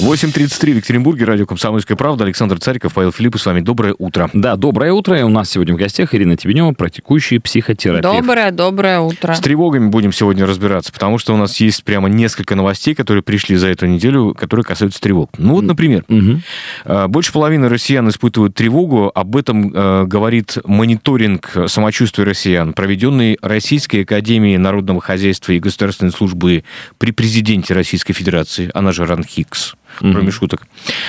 8.33 0.00 0.72
в 0.72 0.76
Екатеринбурге, 0.76 1.24
радио 1.24 1.46
«Комсомольская 1.46 1.96
правда». 1.96 2.24
Александр 2.24 2.58
Цариков, 2.58 2.92
Павел 2.92 3.12
Филиппов 3.12 3.40
с 3.40 3.46
вами. 3.46 3.60
Доброе 3.60 3.94
утро. 3.98 4.28
Да, 4.34 4.56
доброе 4.56 4.92
утро. 4.92 5.18
И 5.18 5.22
у 5.22 5.30
нас 5.30 5.48
сегодня 5.50 5.72
в 5.74 5.78
гостях 5.78 6.14
Ирина 6.14 6.36
Тебенева, 6.36 6.72
практикующий 6.72 7.40
психотерапевт. 7.40 8.14
Доброе, 8.14 8.50
доброе 8.50 9.00
утро. 9.00 9.32
С 9.32 9.40
тревогами 9.40 9.88
будем 9.88 10.12
сегодня 10.12 10.44
разбираться, 10.44 10.92
потому 10.92 11.16
что 11.16 11.32
у 11.32 11.38
нас 11.38 11.58
есть 11.60 11.82
прямо 11.82 12.10
несколько 12.10 12.54
новостей, 12.54 12.94
которые 12.94 13.22
пришли 13.22 13.56
за 13.56 13.68
эту 13.68 13.86
неделю, 13.86 14.34
которые 14.38 14.64
касаются 14.64 15.00
тревог. 15.00 15.30
Ну 15.38 15.54
вот, 15.54 15.64
например, 15.64 16.04
Мгм. 16.08 16.42
больше 17.08 17.32
половины 17.32 17.70
россиян 17.70 18.06
испытывают 18.10 18.54
тревогу. 18.54 19.10
Об 19.14 19.34
этом 19.34 19.72
э, 19.74 20.04
говорит 20.04 20.58
мониторинг 20.66 21.56
самочувствия 21.68 22.26
россиян, 22.26 22.74
проведенный 22.74 23.38
Российской 23.40 24.02
Академией 24.02 24.58
Народного 24.58 25.00
Хозяйства 25.00 25.52
и 25.52 25.58
Государственной 25.58 26.12
службы 26.12 26.64
при 26.98 27.12
президенте 27.12 27.72
Российской 27.72 28.12
Федерации, 28.12 28.70
она 28.74 28.92
же 28.92 29.06
РАНХИКС, 29.06 29.74
кроме 29.98 30.30
шуток. 30.30 30.66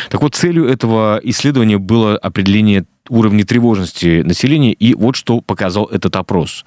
Так 0.10 0.22
вот, 0.22 0.36
целью 0.36 0.66
этого 0.68 1.20
исследования 1.24 1.78
было 1.78 2.18
определение 2.18 2.86
уровня 3.10 3.46
тревожности 3.46 4.22
населения, 4.22 4.74
и 4.74 4.94
вот 4.94 5.16
что 5.16 5.40
показал 5.40 5.86
этот 5.86 6.16
опрос. 6.18 6.66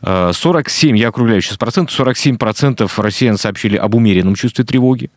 Э, 0.00 0.30
47, 0.32 0.96
я 0.96 1.08
округляю 1.08 1.42
сейчас 1.42 1.58
процент, 1.58 1.90
47% 1.90 2.90
россиян 2.96 3.36
сообщили 3.36 3.76
об 3.76 3.94
умеренном 3.94 4.34
чувстве 4.36 4.64
тревоги, 4.64 5.10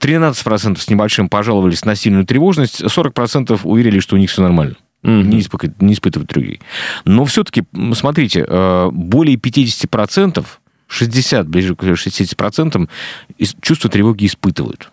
13% 0.00 0.80
с 0.80 0.88
небольшим 0.88 1.28
пожаловались 1.28 1.84
на 1.84 1.94
сильную 1.94 2.24
тревожность, 2.24 2.82
40% 2.82 3.60
уверили, 3.64 4.00
что 4.00 4.16
у 4.16 4.18
них 4.18 4.30
все 4.30 4.42
нормально. 4.42 4.76
Мгм. 5.02 5.30
Не, 5.30 5.40
испыка- 5.40 5.72
не 5.80 5.92
испытывают 5.92 6.30
тревоги. 6.30 6.60
Но 7.04 7.24
все-таки, 7.24 7.64
смотрите, 7.94 8.44
э, 8.48 8.88
более 8.90 9.36
50%, 9.36 10.58
60, 10.88 11.46
ближе 11.48 11.76
к 11.76 11.84
60% 11.96 12.88
из- 13.36 13.54
чувство 13.60 13.90
тревоги 13.90 14.26
испытывают. 14.26 14.90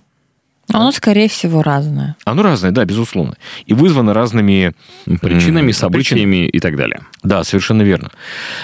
Оно, 0.72 0.92
скорее 0.92 1.30
всего, 1.30 1.62
разное. 1.62 2.16
Оно 2.26 2.44
разное, 2.44 2.72
да, 2.72 2.86
безусловно. 2.86 3.36
И 3.66 3.74
вызвано 3.74 4.14
разными 4.14 4.74
Причинами, 5.22 5.72
событиями 5.72 6.48
и 6.48 6.60
так 6.60 6.76
далее. 6.76 7.02
Да, 7.24 7.44
совершенно 7.44 7.84
верно. 7.84 8.10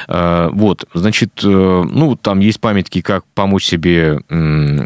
Э, 0.07 0.49
Вот, 0.51 0.85
значит, 0.93 1.41
э, 1.43 1.47
ну, 1.47 2.15
там 2.15 2.39
есть 2.39 2.59
памятки, 2.59 3.01
как 3.01 3.23
помочь 3.35 3.65
себе, 3.65 4.19
э, 4.29 4.85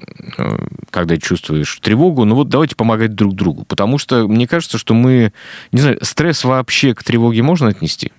когда 0.89 1.17
чувствуешь 1.17 1.79
тревогу. 1.81 2.25
Ну 2.25 2.35
вот 2.35 2.49
давайте 2.49 2.75
помогать 2.75 3.15
друг 3.15 3.35
другу. 3.35 3.65
Потому 3.65 3.97
что 3.97 4.27
мне 4.27 4.47
кажется, 4.47 4.77
что 4.77 4.93
мы, 4.93 5.33
не 5.71 5.81
знаю, 5.81 5.97
стресс 6.01 6.43
вообще 6.43 6.93
к 6.93 7.03
тревоге 7.03 7.41
можно 7.41 7.69
отнести? 7.69 8.11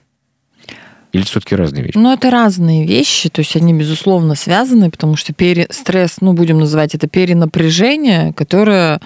Или 1.16 1.24
все-таки 1.24 1.54
разные 1.56 1.82
вещи? 1.82 1.96
Но 1.96 2.12
это 2.12 2.30
разные 2.30 2.86
вещи, 2.86 3.30
то 3.30 3.40
есть 3.40 3.56
они, 3.56 3.72
безусловно, 3.72 4.34
связаны, 4.34 4.90
потому 4.90 5.16
что 5.16 5.32
пере... 5.32 5.66
стресс, 5.70 6.16
ну, 6.20 6.34
будем 6.34 6.58
называть 6.58 6.94
это 6.94 7.08
перенапряжение, 7.08 8.34
которое 8.34 9.00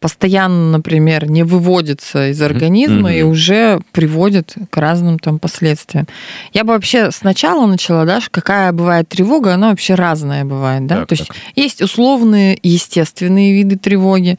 постоянно, 0.00 0.70
например, 0.70 1.30
не 1.30 1.42
выводится 1.42 2.30
из 2.30 2.40
организма 2.40 3.10
Мгм. 3.10 3.18
и 3.18 3.22
уже 3.22 3.80
приводит 3.92 4.54
к 4.70 4.76
разным 4.78 5.18
там 5.18 5.38
последствиям. 5.38 6.08
Я 6.54 6.64
бы 6.64 6.72
вообще 6.72 7.10
сначала 7.12 7.66
начала, 7.66 8.06
да, 8.06 8.20
какая 8.30 8.72
бывает 8.72 9.08
тревога, 9.10 9.52
она 9.52 9.68
вообще 9.68 9.94
разная 9.94 10.44
бывает, 10.44 10.86
да. 10.86 10.96
Так, 11.00 11.08
То 11.08 11.12
есть 11.12 11.28
так. 11.28 11.36
есть 11.54 11.82
условные 11.82 12.58
естественные 12.62 13.52
виды 13.52 13.76
тревоги. 13.76 14.38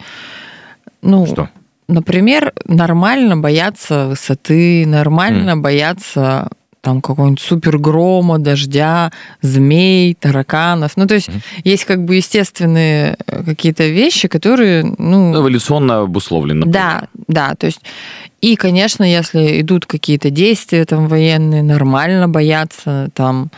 Ну, 1.03 1.27
Что? 1.27 1.50
Например, 1.88 2.54
нормально 2.66 3.37
бояться 3.37 4.08
высоты, 4.08 4.86
нормально 4.87 5.55
бояться 5.58 6.49
там 6.83 7.02
какого-нибудь 7.02 7.39
супергрома, 7.39 8.39
дождя, 8.39 9.11
змей, 9.42 10.16
тараканов. 10.16 10.92
Ну, 10.98 11.08
то 11.08 11.14
есть 11.16 11.30
есть 11.64 11.86
как 11.86 12.04
бы 12.04 12.16
естественные 12.16 13.16
э, 13.26 13.44
какие-то 13.45 13.88
вещи, 13.88 14.27
которые, 14.27 14.83
ну, 14.98 15.33
Эволюционно 15.33 16.02
обусловлено. 16.02 16.66
да, 16.66 17.08
да, 17.27 17.55
то 17.55 17.67
есть 17.67 17.80
и, 18.42 18.58
конечно, 18.58 19.05
если 19.10 19.61
идут 19.61 19.86
какие-то 19.86 20.30
действия 20.30 20.83
там 20.83 21.08
военные, 21.08 21.64
нормально 21.64 22.27
бояться 22.27 23.10
там. 23.14 23.49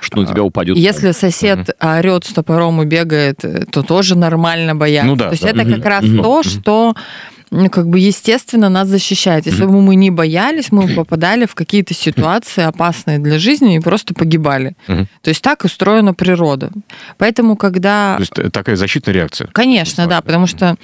Что 0.00 0.18
на 0.22 0.26
тебя 0.26 0.42
упадет. 0.42 0.78
Если 0.78 1.10
сосед 1.10 1.76
орет 1.78 2.24
с 2.24 2.32
топором 2.32 2.80
и 2.80 2.86
бегает, 2.86 3.44
э, 3.44 3.66
то 3.70 3.82
тоже 3.82 4.16
нормально 4.16 4.74
бояться. 4.74 5.06
Ну 5.06 5.16
да, 5.16 5.26
То 5.26 5.32
есть 5.32 5.42
да. 5.42 5.50
это 5.50 5.64
Мгм. 5.64 5.74
как 5.74 5.84
раз 5.84 6.04
Мгм. 6.04 6.22
то, 6.22 6.42
что 6.42 6.94
ну, 6.96 7.39
как 7.70 7.88
бы 7.88 7.98
естественно 7.98 8.68
нас 8.68 8.88
защищает. 8.88 9.46
Если 9.46 9.64
бы 9.64 9.80
мы 9.82 9.96
не 9.96 10.10
боялись, 10.10 10.70
мы 10.70 10.86
бы 10.86 10.94
попадали 11.04 11.46
в 11.46 11.54
какие-то 11.54 11.94
ситуации 11.94 12.62
опасные 12.62 13.18
для 13.18 13.38
жизни 13.38 13.76
и 13.76 13.80
просто 13.80 14.14
погибали. 14.14 14.74
То 14.86 15.28
есть 15.28 15.42
так 15.42 15.64
устроена 15.64 16.14
природа. 16.14 16.70
Поэтому, 17.18 17.56
когда... 17.56 18.16
То 18.16 18.22
есть 18.22 18.38
э, 18.38 18.50
такая 18.50 18.76
защитная 18.76 19.14
реакция. 19.14 19.48
Конечно, 19.52 20.06
да, 20.06 20.20
потому 20.20 20.46
что 20.46 20.76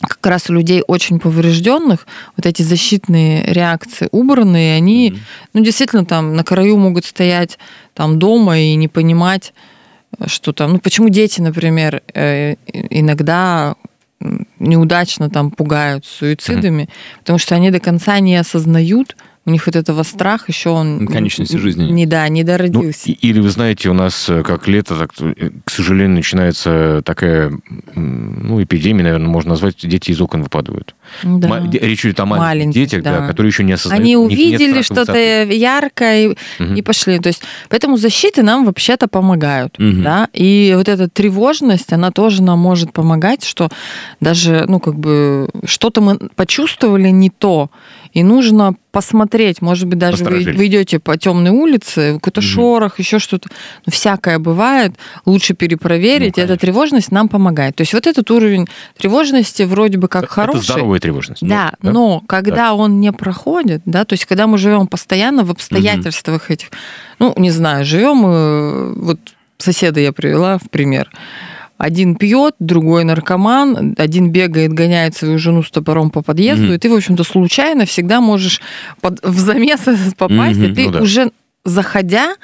как 0.00 0.24
раз 0.26 0.48
у 0.48 0.52
людей 0.52 0.82
очень 0.86 1.18
поврежденных 1.18 2.06
вот 2.36 2.46
эти 2.46 2.62
защитные 2.62 3.44
реакции 3.52 4.08
убранные, 4.12 4.76
они, 4.76 5.18
ну, 5.52 5.64
действительно, 5.64 6.04
там 6.04 6.36
на 6.36 6.44
краю 6.44 6.76
могут 6.76 7.04
стоять 7.04 7.58
там 7.94 8.18
дома 8.18 8.58
и 8.60 8.76
не 8.76 8.86
понимать, 8.86 9.52
что 10.26 10.52
там, 10.52 10.74
ну, 10.74 10.78
почему 10.78 11.08
дети, 11.08 11.40
например, 11.40 12.02
э, 12.14 12.54
иногда 12.72 13.74
неудачно 14.58 15.30
там 15.30 15.50
пугают 15.50 16.04
суицидами, 16.04 16.88
потому 17.20 17.38
что 17.38 17.54
они 17.54 17.70
до 17.70 17.80
конца 17.80 18.18
не 18.20 18.36
осознают, 18.36 19.16
у 19.46 19.50
них 19.50 19.64
вот 19.66 19.76
этого 19.76 20.02
страх 20.02 20.48
еще 20.48 20.70
он... 20.70 21.06
Конечности 21.06 21.56
жизни. 21.56 21.84
Не, 21.90 22.04
да, 22.04 22.28
не 22.28 22.42
Ну, 22.42 22.48
дородился. 22.48 23.08
и- 23.10 23.12
или 23.12 23.40
вы 23.40 23.48
знаете, 23.48 23.88
у 23.88 23.94
нас 23.94 24.28
э, 24.28 24.42
как 24.42 24.68
лето, 24.68 24.94
так, 24.98 25.10
э, 25.20 25.50
к 25.64 25.70
сожалению, 25.70 26.16
начинается 26.16 27.00
такая, 27.02 27.52
ну, 27.94 28.62
эпидемия, 28.62 29.04
наверное, 29.04 29.28
можно 29.28 29.50
назвать, 29.50 29.76
дети 29.82 30.10
из 30.10 30.20
окон 30.20 30.42
выпадают. 30.42 30.94
Да. 31.22 31.48
Ма- 31.48 31.70
Речь 31.72 32.04
идет 32.04 32.20
о 32.20 32.26
маленьких, 32.26 32.46
Маленьких, 32.48 32.74
детях, 32.74 33.02
да. 33.02 33.20
да. 33.20 33.26
которые 33.26 33.50
еще 33.50 33.64
не 33.64 33.72
осознают. 33.72 34.02
Они 34.02 34.16
увидели 34.16 34.82
что-то 34.82 35.16
яркое 35.44 36.28
и, 36.28 36.36
Мгм. 36.58 36.74
и 36.74 36.82
пошли. 36.82 37.18
То 37.18 37.28
есть, 37.28 37.42
поэтому 37.68 37.96
защиты 37.96 38.42
нам 38.42 38.64
вообще-то 38.64 39.08
помогают. 39.08 39.78
Мгм. 39.78 40.02
Да? 40.02 40.28
И 40.32 40.72
вот 40.76 40.88
эта 40.88 41.08
тревожность, 41.08 41.92
она 41.92 42.10
тоже 42.10 42.42
нам 42.42 42.58
может 42.58 42.92
помогать, 42.92 43.44
что 43.44 43.68
даже, 44.20 44.64
ну, 44.68 44.80
как 44.80 44.94
бы, 44.96 45.48
что-то 45.64 46.00
мы 46.00 46.18
почувствовали 46.36 47.08
не 47.08 47.30
то, 47.30 47.70
и 48.14 48.22
нужно 48.22 48.74
посмотреть, 48.90 49.60
может 49.62 49.86
быть, 49.86 49.98
даже 49.98 50.24
вы, 50.24 50.42
вы 50.56 50.66
идете 50.66 50.98
по 50.98 51.16
темной 51.18 51.50
улице, 51.50 52.14
какой-то 52.14 52.40
Мгм. 52.40 52.48
шорох, 52.48 52.98
еще 52.98 53.18
что-то. 53.18 53.48
Ну, 53.86 53.92
всякое 53.92 54.38
бывает. 54.38 54.92
Лучше 55.26 55.54
перепроверить. 55.54 56.36
Ну, 56.38 56.42
эта 56.42 56.56
тревожность 56.56 57.12
нам 57.12 57.28
помогает. 57.28 57.76
То 57.76 57.82
есть 57.82 57.92
вот 57.92 58.06
этот 58.06 58.28
уровень 58.30 58.66
тревожности 58.96 59.62
вроде 59.62 59.98
бы 59.98 60.08
как 60.08 60.24
Это 60.24 60.32
хороший. 60.32 60.66
Здоровая 60.98 61.00
тревожность. 61.00 61.42
Ну, 61.42 61.48
Да, 61.48 61.72
но 61.82 62.20
когда 62.26 62.74
он 62.74 63.00
не 63.00 63.12
проходит, 63.12 63.82
да, 63.84 64.04
то 64.04 64.12
есть 64.14 64.26
когда 64.26 64.46
мы 64.46 64.58
живем 64.58 64.86
постоянно 64.86 65.44
в 65.44 65.50
обстоятельствах 65.50 66.50
этих, 66.50 66.68
ну, 67.18 67.32
не 67.36 67.50
знаю, 67.50 67.84
живем, 67.84 68.24
э, 68.26 68.92
вот 68.96 69.18
соседа 69.58 70.00
я 70.00 70.12
привела 70.12 70.58
в 70.58 70.68
пример. 70.70 71.10
Один 71.78 72.16
пьет, 72.16 72.54
другой 72.58 73.04
наркоман, 73.04 73.94
один 73.98 74.30
бегает, 74.32 74.72
гоняет 74.72 75.16
свою 75.16 75.38
жену 75.38 75.62
с 75.62 75.70
топором 75.70 76.10
по 76.10 76.22
подъезду, 76.22 76.64
Мгм. 76.64 76.74
и 76.74 76.78
ты, 76.78 76.90
в 76.90 76.94
общем-то, 76.94 77.22
случайно 77.22 77.84
всегда 77.86 78.20
можешь 78.20 78.60
под- 79.00 79.22
в 79.24 79.38
замес 79.38 79.80
попасть, 80.18 80.58
Мгм, 80.58 80.72
и 80.72 80.74
ты 80.74 80.84
ну 80.86 80.90
да. 80.90 81.00
уже 81.00 81.30
заходя 81.64 82.34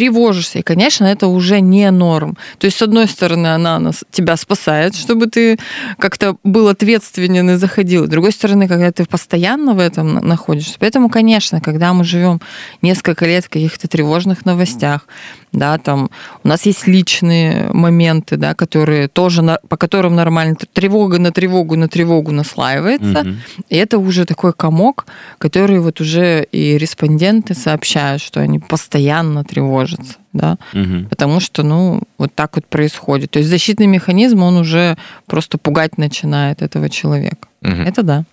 тревожишься, 0.00 0.58
и, 0.58 0.62
конечно, 0.62 1.06
это 1.06 1.26
уже 1.26 1.60
не 1.60 1.90
норм. 1.90 2.36
То 2.58 2.66
есть, 2.66 2.76
с 2.76 2.82
одной 2.82 3.06
стороны, 3.08 3.46
она 3.54 3.78
нас, 3.78 4.04
тебя 4.10 4.36
спасает, 4.36 4.94
чтобы 4.94 5.26
ты 5.26 5.58
как-то 5.98 6.36
был 6.44 6.68
ответственен 6.68 7.48
и 7.50 7.56
заходил. 7.56 8.04
С 8.04 8.08
другой 8.10 8.32
стороны, 8.32 8.68
когда 8.68 8.90
ты 8.92 9.06
постоянно 9.06 9.72
в 9.72 9.78
этом 9.78 10.14
на- 10.14 10.20
находишься. 10.20 10.76
Поэтому, 10.78 11.08
конечно, 11.08 11.60
когда 11.62 11.94
мы 11.94 12.04
живем 12.04 12.40
несколько 12.82 13.24
лет 13.26 13.44
в 13.46 13.48
каких-то 13.48 13.88
тревожных 13.88 14.44
новостях, 14.44 15.06
да, 15.52 15.78
там 15.78 16.10
у 16.44 16.48
нас 16.48 16.66
есть 16.66 16.86
личные 16.86 17.70
моменты, 17.72 18.36
да, 18.36 18.52
которые 18.54 19.08
тоже, 19.08 19.40
на- 19.42 19.60
по 19.68 19.76
которым 19.78 20.14
нормально 20.14 20.56
тревога 20.74 21.18
на 21.18 21.30
тревогу 21.32 21.76
на 21.76 21.88
тревогу 21.88 22.32
наслаивается, 22.32 23.22
Мгм. 23.24 23.36
и 23.70 23.76
это 23.76 23.98
уже 23.98 24.24
такой 24.26 24.52
комок, 24.52 25.06
который 25.38 25.78
вот 25.80 26.00
уже 26.02 26.46
и 26.52 26.76
респонденты 26.76 27.54
сообщают, 27.54 28.20
что 28.22 28.40
они 28.40 28.58
постоянно 28.58 29.42
тревожатся 29.44 29.85
кажется 29.86 30.16
да, 30.36 30.56
Мгм. 30.72 31.06
потому 31.08 31.40
что, 31.40 31.62
ну, 31.62 32.02
вот 32.18 32.34
так 32.34 32.56
вот 32.56 32.66
происходит. 32.66 33.30
То 33.30 33.38
есть 33.38 33.50
защитный 33.50 33.86
механизм, 33.86 34.42
он 34.42 34.56
уже 34.56 34.96
просто 35.26 35.58
пугать 35.58 35.98
начинает 35.98 36.62
этого 36.62 36.88
человека. 36.88 37.48
Мгм. 37.62 37.82
Это 37.82 38.02
да. 38.02 38.24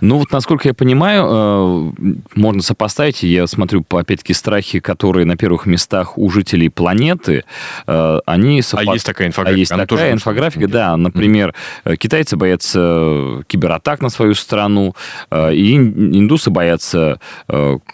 Ну 0.00 0.18
вот, 0.18 0.32
насколько 0.32 0.66
я 0.66 0.74
понимаю, 0.74 1.24
э, 1.30 1.92
можно 2.34 2.62
сопоставить, 2.62 3.22
я 3.22 3.46
смотрю, 3.46 3.82
по- 3.84 4.00
опять-таки, 4.00 4.32
страхи, 4.34 4.80
которые 4.80 5.26
на 5.26 5.36
первых 5.36 5.66
местах 5.66 6.18
у 6.18 6.28
жителей 6.30 6.70
планеты, 6.70 7.44
э, 7.86 8.18
они... 8.26 8.58
А 8.58 8.62
совпад- 8.62 8.94
есть 8.94 9.06
такая 9.06 9.28
А 9.28 9.28
инфографика. 9.28 9.60
есть 9.60 9.72
она 9.72 9.84
такая 9.86 9.98
тоже 10.06 10.12
инфографика, 10.14 10.66
да. 10.66 10.96
Например, 10.96 11.54
э, 11.84 11.96
китайцы 11.96 12.36
боятся 12.36 13.42
кибератак 13.46 14.00
на 14.00 14.08
свою 14.08 14.34
страну, 14.34 14.94
и 15.30 15.76
ин- 15.76 16.10
индусы 16.18 16.50
боятся 16.50 17.20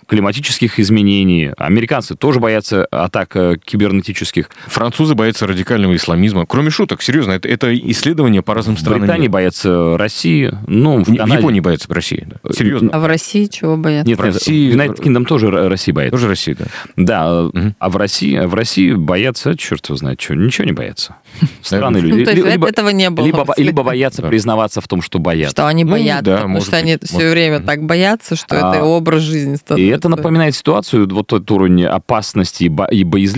климатических 0.06 0.78
изменений, 0.78 1.50
американцы 1.58 2.14
тоже 2.14 2.40
боятся 2.40 2.84
атак 2.86 3.36
кибернетических. 3.64 4.50
Французы 4.66 5.14
боятся 5.14 5.46
радикального 5.46 5.94
исламизма. 5.96 6.46
Кроме 6.46 6.70
шуток, 6.70 7.02
серьезно, 7.02 7.32
это, 7.32 7.48
это 7.48 7.74
исследование 7.90 8.42
по 8.42 8.54
разным 8.54 8.76
В 8.76 8.80
странам. 8.80 9.00
Британии 9.02 9.22
мира. 9.22 9.32
боятся 9.32 9.96
России, 9.98 10.52
ну, 10.66 10.98
в, 11.04 11.08
В, 11.08 11.16
Канаде- 11.16 11.38
Японии 11.38 11.60
боятся 11.60 11.92
России. 11.92 12.26
да. 12.26 12.52
Серьезно. 12.52 12.90
А 12.92 12.98
в 12.98 13.06
России 13.06 13.46
чего 13.46 13.76
боятся? 13.76 14.08
Нет, 14.08 14.18
в 14.18 14.24
нет, 14.24 14.34
России- 14.34 14.70
в 14.70 14.74
United 14.76 15.00
Kingdom 15.02 15.24
тоже 15.24 15.46
Р- 15.48 15.68
Россия 15.68 15.94
боится. 15.94 16.16
Тоже 16.16 16.28
Россия, 16.28 16.56
да. 16.58 16.64
Да, 16.96 17.26
э, 17.28 17.50
Мгм. 17.52 17.74
а 17.78 17.90
в 17.90 17.96
России, 17.96 18.38
в 18.38 18.54
России 18.54 18.92
боятся, 18.92 19.56
черт 19.56 19.86
его 19.86 19.96
знает, 19.96 20.20
что, 20.20 20.34
ничего 20.34 20.64
не 20.64 20.72
боятся. 20.72 21.16
Странные 21.62 22.00
люди. 22.02 22.18
Ну, 22.20 22.24
то 22.24 22.30
есть 22.32 22.44
Ли- 22.44 22.50
либо, 22.52 22.68
этого 22.68 22.88
не 22.90 23.10
было. 23.10 23.24
либо, 23.26 23.46
либо 23.56 23.82
боятся 23.82 24.22
Да. 24.22 24.28
признаваться 24.28 24.80
в 24.80 24.88
том, 24.88 25.02
что 25.02 25.18
боятся. 25.18 25.50
Что 25.52 25.66
они 25.66 25.84
Ну, 25.84 25.92
боятся, 25.92 26.24
да, 26.24 26.36
потому 26.36 26.60
что 26.60 26.76
они 26.76 26.92
быть, 26.94 27.04
все 27.04 27.14
может. 27.14 27.30
время 27.30 27.60
так 27.60 27.82
боятся, 27.84 28.36
что 28.36 28.56
А, 28.70 28.74
это 28.74 28.84
образ 28.84 29.22
жизни 29.22 29.54
И 29.54 29.56
становится. 29.56 29.94
это 29.96 30.08
напоминает 30.08 30.54
ситуацию, 30.54 31.08
вот 31.08 31.26
тот 31.26 31.50
уровень 31.50 31.84
опасности 31.84 32.64
и 32.64 32.68
бо- 32.68 32.88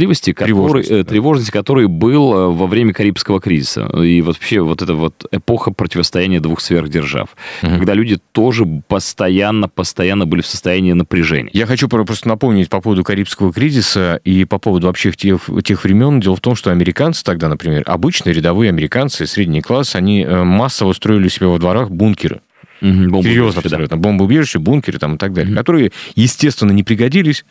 и 0.09 0.19
боязливости, 0.19 0.33
который, 0.33 0.49
Тревожности, 0.53 0.93
э, 0.93 0.97
да. 1.03 1.05
тревожности, 1.05 1.51
который 1.51 1.87
был 1.87 2.33
э, 2.35 2.47
во 2.49 2.67
время 2.67 2.93
Карибского 2.93 3.41
кризиса. 3.41 3.87
И 4.03 4.21
вообще 4.23 4.61
вот 4.61 4.83
эта 4.83 4.95
вот 4.95 5.27
эпоха 5.31 5.71
противостояния 5.73 6.41
двух 6.41 6.61
сверхдержав, 6.61 7.37
Мгм. 7.63 7.79
когда 7.79 7.95
люди 7.95 8.19
тоже 8.33 8.65
постоянно, 8.89 9.69
постоянно 9.69 10.27
были 10.27 10.41
в 10.43 10.47
состоянии 10.47 10.93
напряжения. 10.93 11.51
Я 11.53 11.67
хочу 11.67 11.89
про- 11.89 12.05
просто 12.05 12.29
напомнить 12.29 12.69
по 12.69 12.81
поводу 12.81 13.05
Карибского 13.05 13.53
кризиса 13.53 14.21
и 14.25 14.45
по 14.45 14.59
поводу 14.59 14.87
вообще 14.87 15.13
тех, 15.13 15.49
тех 15.65 15.85
времен. 15.85 16.21
Дело 16.21 16.37
в 16.37 16.41
том, 16.41 16.55
что 16.57 16.71
американцы 16.71 17.23
тогда, 17.25 17.49
например, 17.49 17.83
обычные 17.87 18.33
рядовые 18.35 18.69
американцы, 18.71 19.27
средний 19.27 19.61
класс, 19.63 19.95
они 19.95 20.23
э, 20.23 20.43
массово 20.45 20.93
строили 20.93 21.27
у 21.27 21.31
себя 21.31 21.49
во 21.49 21.59
дворах 21.59 21.91
бункеры. 21.91 22.41
Бомбоубежище, 22.81 23.35
Серьезно, 23.35 23.63
да. 23.63 23.67
абсолютно. 23.67 23.97
Бомбоубежища, 23.97 24.59
бункеры 24.61 24.99
там 24.99 25.17
и 25.17 25.19
так 25.19 25.33
далее, 25.33 25.55
которые, 25.55 25.93
естественно, 26.15 26.73
не 26.73 26.83
пригодились, 26.83 27.45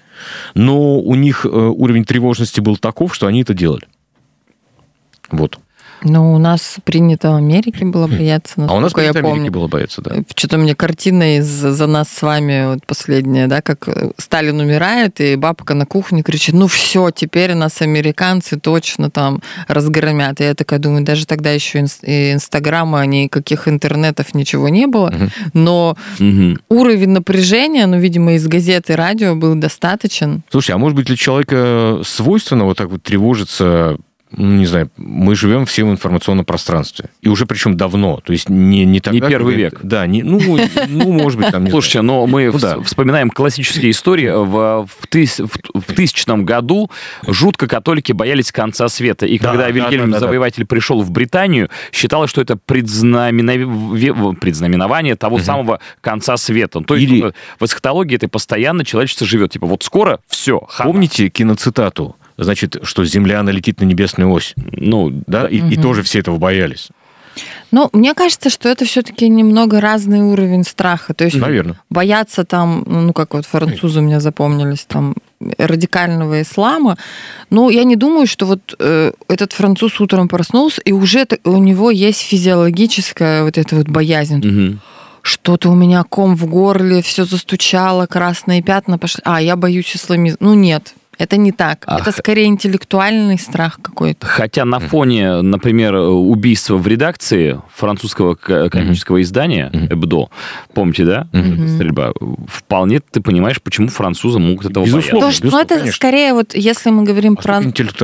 но 0.54 1.00
у 1.00 1.16
них 1.16 1.46
э, 1.46 1.50
уровень 1.50 2.06
тревожности 2.06 2.60
был 2.62 2.78
таков, 2.78 3.14
что 3.14 3.28
они 3.28 3.42
это 3.42 3.54
делали. 3.54 3.88
Вот. 5.30 5.60
Ну, 6.04 6.34
у 6.34 6.38
нас 6.38 6.78
принято 6.84 7.32
в 7.32 7.36
Америке 7.36 7.86
было 7.86 8.08
бояться, 8.08 8.54
А 8.68 8.74
у 8.76 8.80
нас 8.80 8.92
я 8.92 8.96
принято 8.96 9.20
Америке 9.20 9.36
помню. 9.38 9.52
было 9.52 9.68
бояться, 9.68 10.02
да. 10.02 10.16
Что-то 10.36 10.58
мне 10.58 10.76
картина 10.76 11.38
из 11.38 11.46
«За 11.48 11.88
нас 11.88 12.08
с 12.10 12.22
вами» 12.22 12.74
вот 12.74 12.86
последняя, 12.86 13.48
да, 13.48 13.62
как 13.62 13.88
э, 13.88 14.12
Сталин 14.18 14.60
умирает, 14.60 15.20
и 15.22 15.36
бабка 15.36 15.74
на 15.74 15.86
кухне 15.86 16.22
кричит, 16.24 16.54
ну 16.56 16.68
все, 16.68 17.10
теперь 17.12 17.54
нас 17.56 17.82
американцы 17.82 18.60
точно 18.60 19.10
там 19.10 19.42
разгромят. 19.68 20.40
И 20.42 20.44
я 20.44 20.54
такая 20.54 20.80
думаю, 20.80 21.04
даже 21.04 21.26
тогда 21.26 21.52
еще 21.52 21.80
инстаграма, 21.80 23.06
никаких 23.06 23.68
интернетов, 23.68 24.34
ничего 24.34 24.70
не 24.70 24.88
было, 24.88 25.10
Мгм. 25.10 25.32
но 25.54 25.98
Мгм. 26.20 26.60
уровень 26.70 27.10
напряжения, 27.10 27.86
ну, 27.88 28.00
видимо, 28.00 28.34
из 28.34 28.48
газеты 28.48 28.96
радио 28.96 29.36
был 29.36 29.56
достаточен. 29.56 30.44
Слушай, 30.50 30.72
а 30.72 30.78
может 30.78 30.96
быть 30.96 31.08
для 31.08 31.16
человека 31.16 32.02
свойственно 32.04 32.66
вот 32.66 32.78
так 32.78 32.90
вот 32.90 33.04
тревожиться 33.04 33.98
не 34.32 34.66
знаю, 34.66 34.90
мы 34.98 35.36
живем 35.36 35.66
в 35.66 35.80
информационном 35.80 36.44
пространстве. 36.46 37.10
И 37.22 37.30
уже 37.30 37.46
причем 37.46 37.78
давно. 37.78 38.20
То 38.26 38.34
есть 38.34 38.50
не, 38.50 38.84
не 38.86 39.00
тогда... 39.00 39.26
Не 39.26 39.32
первый 39.32 39.56
век. 39.56 39.80
Да, 39.84 40.06
не, 40.06 40.22
ну, 40.24 40.40
ну, 40.90 41.14
может 41.14 41.40
быть, 41.40 41.50
там... 41.52 41.64
не 41.64 41.72
Слушайте, 41.72 42.02
но 42.02 42.28
мы 42.28 42.52
Ну 42.52 42.60
да. 42.60 42.82
вспоминаем 42.82 43.30
классические 43.30 43.92
истории. 43.92 44.28
В, 44.30 44.86
в, 44.88 45.08
тыс- 45.10 45.46
в- 45.48 45.80
в 45.80 45.94
тысячном 45.94 46.44
году 46.46 46.92
жутко 47.26 47.68
католики 47.68 48.12
боялись 48.12 48.52
конца 48.52 48.90
света. 48.90 49.26
И 49.26 49.40
Да, 49.40 49.50
когда 49.52 49.64
да, 49.66 49.72
Вильгельм 49.72 50.06
да, 50.06 50.06
да, 50.08 50.14
да. 50.14 50.20
Завоеватель 50.20 50.66
пришел 50.66 51.02
в 51.02 51.12
Британию, 51.12 51.70
считалось, 51.94 52.30
что 52.30 52.42
это 52.42 52.56
предзнаменове- 52.58 54.36
предзнаменование 54.36 55.16
того 55.16 55.40
самого 55.40 55.80
конца 56.02 56.38
света. 56.38 56.82
То 56.82 56.96
есть 56.96 57.12
Или- 57.12 57.34
в 57.60 57.64
эсхатологии 57.66 58.16
это 58.16 58.28
постоянно 58.28 58.84
человечество 58.84 59.26
живет. 59.26 59.52
Типа 59.54 59.68
вот 59.68 59.84
скоро 59.84 60.20
все. 60.28 60.68
Помните 60.84 61.30
киноцитату? 61.30 62.16
Значит, 62.38 62.78
что 62.84 63.04
Земля 63.06 63.42
налетит 63.44 63.82
на 63.82 63.86
небесную 63.86 64.32
ось. 64.32 64.54
Ну, 64.72 65.12
Да? 65.28 65.48
И, 65.48 65.58
и 65.58 65.76
тоже 65.76 66.04
все 66.04 66.20
этого 66.20 66.38
боялись. 66.38 66.90
Ну, 67.72 67.90
мне 67.94 68.14
кажется, 68.14 68.50
что 68.50 68.68
это 68.70 68.86
все-таки 68.86 69.28
немного 69.30 69.80
разный 69.82 70.22
уровень 70.22 70.64
страха. 70.64 71.14
То 71.14 71.26
есть 71.26 71.38
Наверное. 71.38 71.80
бояться 71.90 72.46
там, 72.46 72.84
ну, 72.88 73.14
как 73.14 73.34
вот 73.34 73.46
французы 73.46 74.00
у 74.00 74.04
меня 74.04 74.20
запомнились, 74.20 74.86
там, 74.88 75.14
радикального 75.58 76.42
ислама. 76.42 76.98
Ну, 77.50 77.70
я 77.70 77.84
не 77.84 77.96
думаю, 77.96 78.26
что 78.26 78.46
вот 78.46 78.76
э, 78.80 79.12
этот 79.28 79.54
француз 79.54 80.00
утром 80.00 80.28
проснулся, 80.28 80.82
и 80.82 80.92
уже 80.92 81.20
это- 81.20 81.38
у 81.44 81.58
него 81.58 81.92
есть 81.92 82.22
физиологическая 82.22 83.44
вот 83.44 83.58
эта 83.58 83.76
вот 83.76 83.88
боязнь. 83.88 84.38
мгм. 84.38 84.80
Что-то 85.22 85.70
у 85.70 85.76
меня 85.76 86.04
ком 86.04 86.38
в 86.38 86.46
горле, 86.46 87.02
все 87.02 87.26
застучало, 87.26 88.06
красные 88.06 88.62
пятна 88.64 88.98
пошли. 88.98 89.22
А, 89.26 89.42
я 89.42 89.58
боюсь 89.58 89.94
исламизма. 89.94 90.38
Ну, 90.40 90.54
нет, 90.54 90.94
это 91.18 91.38
не 91.38 91.52
так. 91.52 91.84
Ах. 91.88 92.02
Это 92.02 92.12
скорее 92.12 92.46
интеллектуальный 92.46 93.40
страх 93.40 93.80
какой-то. 93.82 94.26
Хотя 94.28 94.66
на 94.66 94.80
фоне, 94.80 95.42
например, 95.42 95.96
убийства 95.96 96.78
в 96.78 96.88
редакции 96.88 97.60
французского 97.74 98.36
комического 98.36 99.22
издания. 99.22 99.72
«Эбдо», 99.90 100.30
помните, 100.74 101.06
да, 101.06 101.28
эта 101.32 101.68
стрельба, 101.68 102.14
вполне 102.48 103.00
ты 103.00 103.22
понимаешь, 103.22 103.62
почему 103.62 103.88
французы 103.88 104.40
могут 104.40 104.66
этого 104.66 104.86
Безусловно. 104.86 105.20
бояться. 105.20 105.38
Что, 105.38 105.46
ну, 105.46 105.50
безусловно, 105.50 105.66
это 105.66 105.76
конечно. 105.76 105.96
скорее 105.96 106.34
вот, 106.34 106.56
если 106.56 106.90
мы 106.90 107.04
говорим 107.04 107.38
А 107.40 107.42
про, 107.42 107.62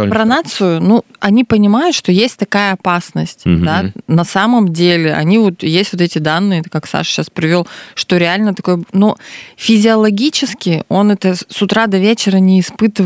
про 0.10 0.25
нацию, 0.25 0.81
ну, 0.81 1.04
они 1.19 1.44
понимают, 1.44 1.95
что 1.95 2.12
есть 2.12 2.38
такая 2.38 2.74
опасность, 2.74 3.42
да. 3.45 3.92
На 4.07 4.24
самом 4.24 4.74
деле, 4.74 5.13
они 5.13 5.38
вот, 5.38 5.63
есть 5.63 5.94
вот 5.94 6.01
эти 6.01 6.19
данные, 6.19 6.63
как 6.63 6.88
Саша 6.88 7.12
сейчас 7.12 7.30
привел, 7.30 7.68
что 7.95 8.18
реально 8.18 8.54
такое, 8.54 8.83
но 8.92 9.18
физиологически 9.57 10.83
он 10.89 11.12
это 11.12 11.36
с 11.36 11.62
утра 11.62 11.88
до 11.88 11.98
вечера 11.98 12.38
не 12.38 12.60
испытывает. 12.60 13.03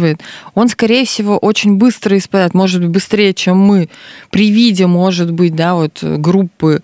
Он, 0.56 0.70
скорее 0.70 1.06
всего, 1.06 1.38
очень 1.38 1.78
быстро 1.78 2.18
испытает, 2.18 2.54
может 2.54 2.82
быть, 2.82 2.90
быстрее, 2.90 3.34
чем 3.34 3.58
мы. 3.58 3.90
При 4.32 4.52
виде, 4.52 4.88
может 4.88 5.32
быть, 5.32 5.56
да, 5.56 5.76
вот 5.76 6.00
группы 6.02 6.82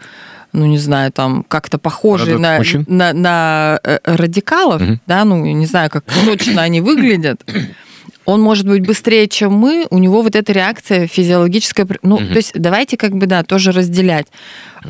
ну, 0.56 0.68
не 0.68 0.78
знаю, 0.78 1.12
там, 1.12 1.44
как-то 1.48 1.80
похожие 1.80 2.38
на, 2.38 2.60
на, 2.86 3.14
на, 3.14 3.80
э, 3.84 3.98
радикалов, 4.04 4.82
Мгм. 4.82 5.00
да, 5.08 5.26
ну, 5.26 5.44
не 5.44 5.66
знаю, 5.66 5.90
как 5.90 6.04
точно 6.26 6.62
они 6.62 6.80
выглядят, 6.80 7.44
он 8.26 8.42
может 8.42 8.68
быть 8.68 8.86
быстрее, 8.86 9.28
чем 9.28 9.54
мы, 9.54 9.86
у 9.90 9.98
него 9.98 10.22
вот 10.22 10.36
эта 10.36 10.54
реакция 10.54 11.08
физиологическая. 11.08 11.88
Ну, 12.04 12.20
Мгм. 12.20 12.30
то 12.30 12.36
есть 12.36 12.52
давайте 12.54 12.98
как 12.98 13.16
бы, 13.16 13.26
да, 13.26 13.44
тоже 13.44 13.72
разделять. 13.72 14.28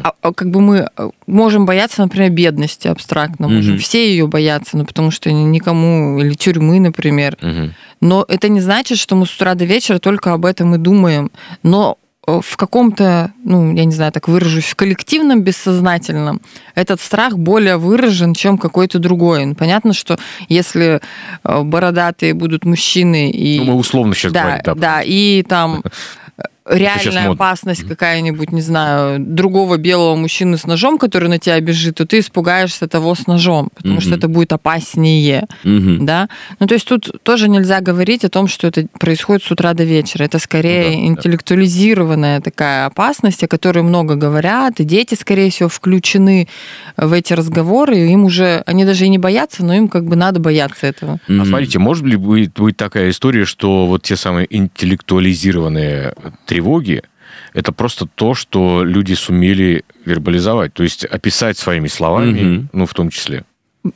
А, 0.04 0.14
а 0.22 0.34
как 0.34 0.50
бы 0.50 0.62
мы 0.62 0.90
э, 0.96 1.10
можем 1.28 1.66
бояться, 1.66 2.02
например, 2.02 2.32
бедности 2.32 2.88
абстрактно, 2.88 3.48
можем 3.48 3.74
Мгм. 3.74 3.82
все 3.82 4.10
ее 4.10 4.28
бояться, 4.28 4.78
ну, 4.78 4.86
потому 4.86 5.12
что 5.12 5.32
никому, 5.32 6.20
или 6.20 6.34
тюрьмы, 6.34 6.80
например. 6.80 7.38
Мгм. 7.42 7.74
Но 8.04 8.26
это 8.28 8.50
не 8.50 8.60
значит, 8.60 8.98
что 9.00 9.16
мы 9.16 9.26
с 9.26 9.34
утра 9.34 9.56
до 9.56 9.64
вечера 9.64 9.98
только 9.98 10.34
об 10.34 10.46
этом 10.46 10.76
и 10.76 10.78
думаем. 10.78 11.32
Но 11.64 11.98
э, 12.28 12.42
в 12.44 12.58
каком-то, 12.58 13.32
ну, 13.46 13.74
я 13.74 13.86
не 13.86 13.94
знаю, 13.94 14.12
так 14.12 14.28
выражусь, 14.28 14.66
в 14.66 14.76
коллективном 14.76 15.42
бессознательном 15.42 16.42
этот 16.76 17.00
страх 17.00 17.38
более 17.38 17.78
выражен, 17.78 18.34
чем 18.34 18.58
какой-то 18.58 19.00
другой. 19.00 19.46
Ну, 19.46 19.56
понятно, 19.56 19.94
что 19.94 20.20
если 20.50 21.00
э, 21.46 21.62
бородатые 21.64 22.34
будут 22.34 22.66
мужчины 22.66 23.32
и... 23.32 23.60
Ну, 23.60 23.66
мы 23.66 23.76
условно 23.76 24.14
сейчас 24.14 24.34
да, 24.34 24.60
говорим. 24.62 24.82
да, 24.82 25.02
и 25.02 25.42
там 25.44 25.82
реальная 26.66 27.30
опасность 27.30 27.88
какая-нибудь, 27.88 28.52
не 28.52 28.62
знаю, 28.62 29.20
другого 29.20 29.78
белого 29.78 30.16
мужчины 30.16 30.58
с 30.58 30.66
ножом, 30.66 30.98
который 30.98 31.28
на 31.30 31.38
тебя 31.40 31.60
бежит, 31.60 31.96
то 31.96 32.06
ты 32.06 32.20
испугаешься 32.20 32.88
того 32.88 33.16
с 33.16 33.28
ножом, 33.28 33.70
потому 33.76 34.00
что 34.00 34.12
Мгм. 34.12 34.18
это 34.20 34.28
будет 34.28 34.54
опаснее 34.54 35.48
Мгм. 35.64 36.06
да. 36.06 36.30
Ну, 36.60 36.68
то 36.68 36.74
есть 36.74 36.88
тут 36.88 37.12
тоже 37.24 37.50
нельзя 37.50 37.82
говорить 37.82 38.24
о 38.24 38.30
том, 38.30 38.48
что 38.48 38.68
это 38.68 38.88
происходит 39.00 39.44
с 39.44 39.52
утра 39.52 39.74
до 39.74 39.84
вечера. 39.84 40.24
Это 40.24 40.40
скорее 40.40 40.84
Ну 40.86 40.92
да, 40.92 40.98
да. 40.98 41.08
интеллектуализированная 41.08 42.42
такая 42.42 42.86
опасность, 42.86 43.44
о 43.44 43.48
которой 43.48 43.84
много 43.84 44.16
говорят, 44.16 44.80
и 44.80 44.84
дети, 44.84 45.16
скорее 45.16 45.50
всего, 45.52 45.70
включены 45.70 46.48
в 46.98 47.12
эти 47.14 47.34
разговоры, 47.34 47.98
и 47.98 48.12
им 48.12 48.24
уже, 48.26 48.64
они 48.66 48.86
даже 48.86 49.06
и 49.06 49.10
не 49.10 49.18
боятся, 49.18 49.66
но 49.66 49.74
им 49.74 49.88
как 49.88 50.06
бы 50.06 50.16
надо 50.16 50.40
бояться 50.40 50.88
этого. 50.88 51.20
А 51.28 51.32
Мгм. 51.32 51.46
смотрите, 51.46 51.80
может 51.80 52.06
ли 52.06 52.16
быть, 52.16 52.54
быть 52.54 52.78
такая 52.78 53.10
история, 53.10 53.46
что 53.46 53.86
вот 53.86 54.04
те 54.04 54.16
самые 54.16 54.48
интеллектуализированные 54.56 56.14
тревоги, 56.54 57.02
это 57.54 57.72
просто 57.72 58.08
то, 58.16 58.34
что 58.36 58.84
люди 58.84 59.14
сумели 59.14 59.84
вербализовать, 60.06 60.74
то 60.74 60.84
есть 60.84 61.06
описать 61.06 61.58
своими 61.58 61.88
словами, 61.88 62.42
Мгм. 62.42 62.70
ну, 62.74 62.86
в 62.86 62.94
том 62.94 63.10
числе. 63.10 63.44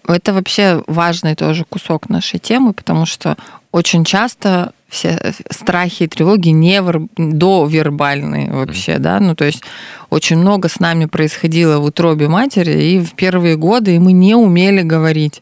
Это 0.08 0.34
вообще 0.34 0.84
важный 0.88 1.36
тоже 1.36 1.64
кусок 1.64 2.10
нашей 2.10 2.40
темы, 2.40 2.74
потому 2.74 3.06
что 3.06 3.38
очень 3.72 4.04
часто 4.04 4.74
все 4.90 5.34
страхи 5.50 6.04
и 6.04 6.08
тревоги 6.08 6.50
не 6.50 6.82
довербальные 7.18 8.52
вообще, 8.52 9.00
да, 9.00 9.20
ну 9.20 9.36
то 9.36 9.46
есть 9.46 9.64
очень 10.10 10.38
много 10.38 10.70
с 10.70 10.80
нами 10.80 11.06
происходило 11.06 11.80
в 11.80 11.86
утробе 11.86 12.28
матери 12.28 12.82
и 12.82 13.00
в 13.00 13.14
первые 13.14 13.56
годы, 13.58 13.96
и 13.96 14.00
мы 14.00 14.14
не 14.14 14.36
умели 14.36 14.82
говорить. 14.82 15.42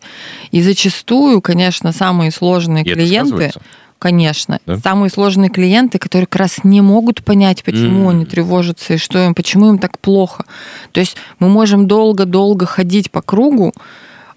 И 0.52 0.62
зачастую, 0.62 1.42
конечно, 1.42 1.92
самые 1.92 2.32
сложные 2.32 2.84
И 2.84 2.90
клиенты? 2.90 3.52
Конечно, 4.00 4.60
Да? 4.66 4.78
самые 4.78 5.10
сложные 5.10 5.50
клиенты, 5.50 5.98
которые 6.00 6.28
как 6.28 6.40
раз 6.42 6.64
не 6.64 6.82
могут 6.82 7.24
понять, 7.24 7.64
почему 7.64 8.10
М. 8.10 8.18
они 8.18 8.26
тревожатся 8.26 8.94
и 8.94 8.98
что 8.98 9.20
им, 9.24 9.34
почему 9.34 9.70
им 9.70 9.80
так 9.80 10.00
плохо. 10.00 10.46
То 10.92 11.00
есть 11.00 11.18
мы 11.40 11.50
можем 11.50 11.88
долго-долго 11.88 12.66
ходить 12.66 13.12
по 13.12 13.22
кругу, 13.22 13.74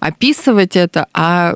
описывать 0.00 0.76
это, 0.76 1.06
а 1.12 1.54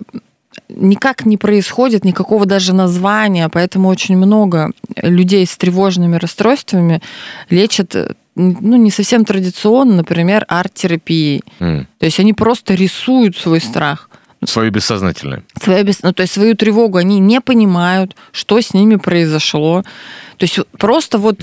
никак 0.69 1.25
не 1.27 1.37
происходит 1.37 2.05
никакого 2.05 2.47
даже 2.47 2.75
названия, 2.75 3.49
поэтому 3.49 3.89
очень 3.89 4.17
много 4.17 4.71
людей 4.97 5.47
с 5.47 5.57
тревожными 5.57 6.17
расстройствами 6.17 7.01
лечат 7.51 8.17
ну, 8.35 8.77
не 8.77 8.91
совсем 8.91 9.27
традиционно, 9.27 9.97
например, 9.97 10.47
арт-терапией. 10.49 11.43
М. 11.61 11.87
То 11.99 12.07
есть 12.07 12.19
они 12.19 12.33
просто 12.33 12.75
рисуют 12.75 13.37
свой 13.37 13.61
страх. 13.61 14.09
Свое 14.45 14.71
бессознательное. 14.71 15.43
Свою, 15.63 15.85
бес- 15.85 16.03
ну, 16.03 16.13
то 16.13 16.23
есть 16.23 16.33
свою 16.35 16.55
тревогу, 16.57 16.99
они 16.99 17.19
не 17.21 17.41
понимают, 17.41 18.17
что 18.33 18.61
с 18.61 18.75
ними 18.75 18.97
произошло. 18.97 19.83
То 20.37 20.45
есть 20.45 20.59
просто 20.79 21.19
вот 21.19 21.41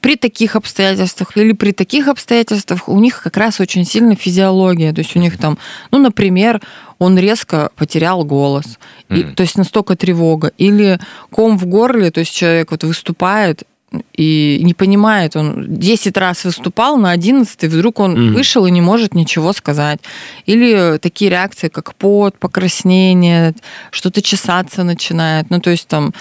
при 0.00 0.16
таких 0.16 0.56
обстоятельствах 0.56 1.36
или 1.36 1.52
при 1.52 1.72
таких 1.72 2.08
обстоятельствах 2.08 2.88
у 2.88 2.98
них 3.00 3.22
как 3.22 3.36
раз 3.36 3.60
очень 3.60 3.84
сильно 3.84 4.16
физиология. 4.16 4.92
То 4.92 5.00
есть 5.00 5.16
у 5.16 5.20
них 5.20 5.38
там, 5.38 5.58
ну, 5.90 5.98
например, 5.98 6.60
он 6.98 7.18
резко 7.18 7.70
потерял 7.76 8.24
голос. 8.24 8.78
И- 9.10 9.14
Мгм. 9.24 9.34
то 9.34 9.42
есть 9.42 9.56
настолько 9.58 9.94
тревога. 9.96 10.52
Или 10.58 10.98
ком 11.30 11.56
в 11.58 11.66
горле, 11.66 12.10
то 12.10 12.20
есть 12.20 12.32
человек 12.34 12.70
вот 12.70 12.84
выступает 12.84 13.62
и 14.14 14.60
не 14.62 14.74
понимает, 14.74 15.36
он 15.36 15.64
10 15.68 16.16
раз 16.16 16.44
выступал, 16.44 16.96
на 16.98 17.12
11 17.12 17.64
вдруг 17.64 18.00
он 18.00 18.12
Мгм. 18.12 18.34
вышел 18.34 18.66
и 18.66 18.70
не 18.70 18.80
может 18.80 19.14
ничего 19.14 19.52
сказать. 19.52 20.00
Или 20.44 20.98
такие 20.98 21.30
реакции, 21.30 21.68
как 21.68 21.94
пот, 21.94 22.36
покраснение, 22.38 23.54
что-то 23.92 24.22
чесаться 24.22 24.82
начинает. 24.84 25.50
Ну, 25.50 25.60
то 25.60 25.70
есть 25.70 25.86
там 25.88 26.12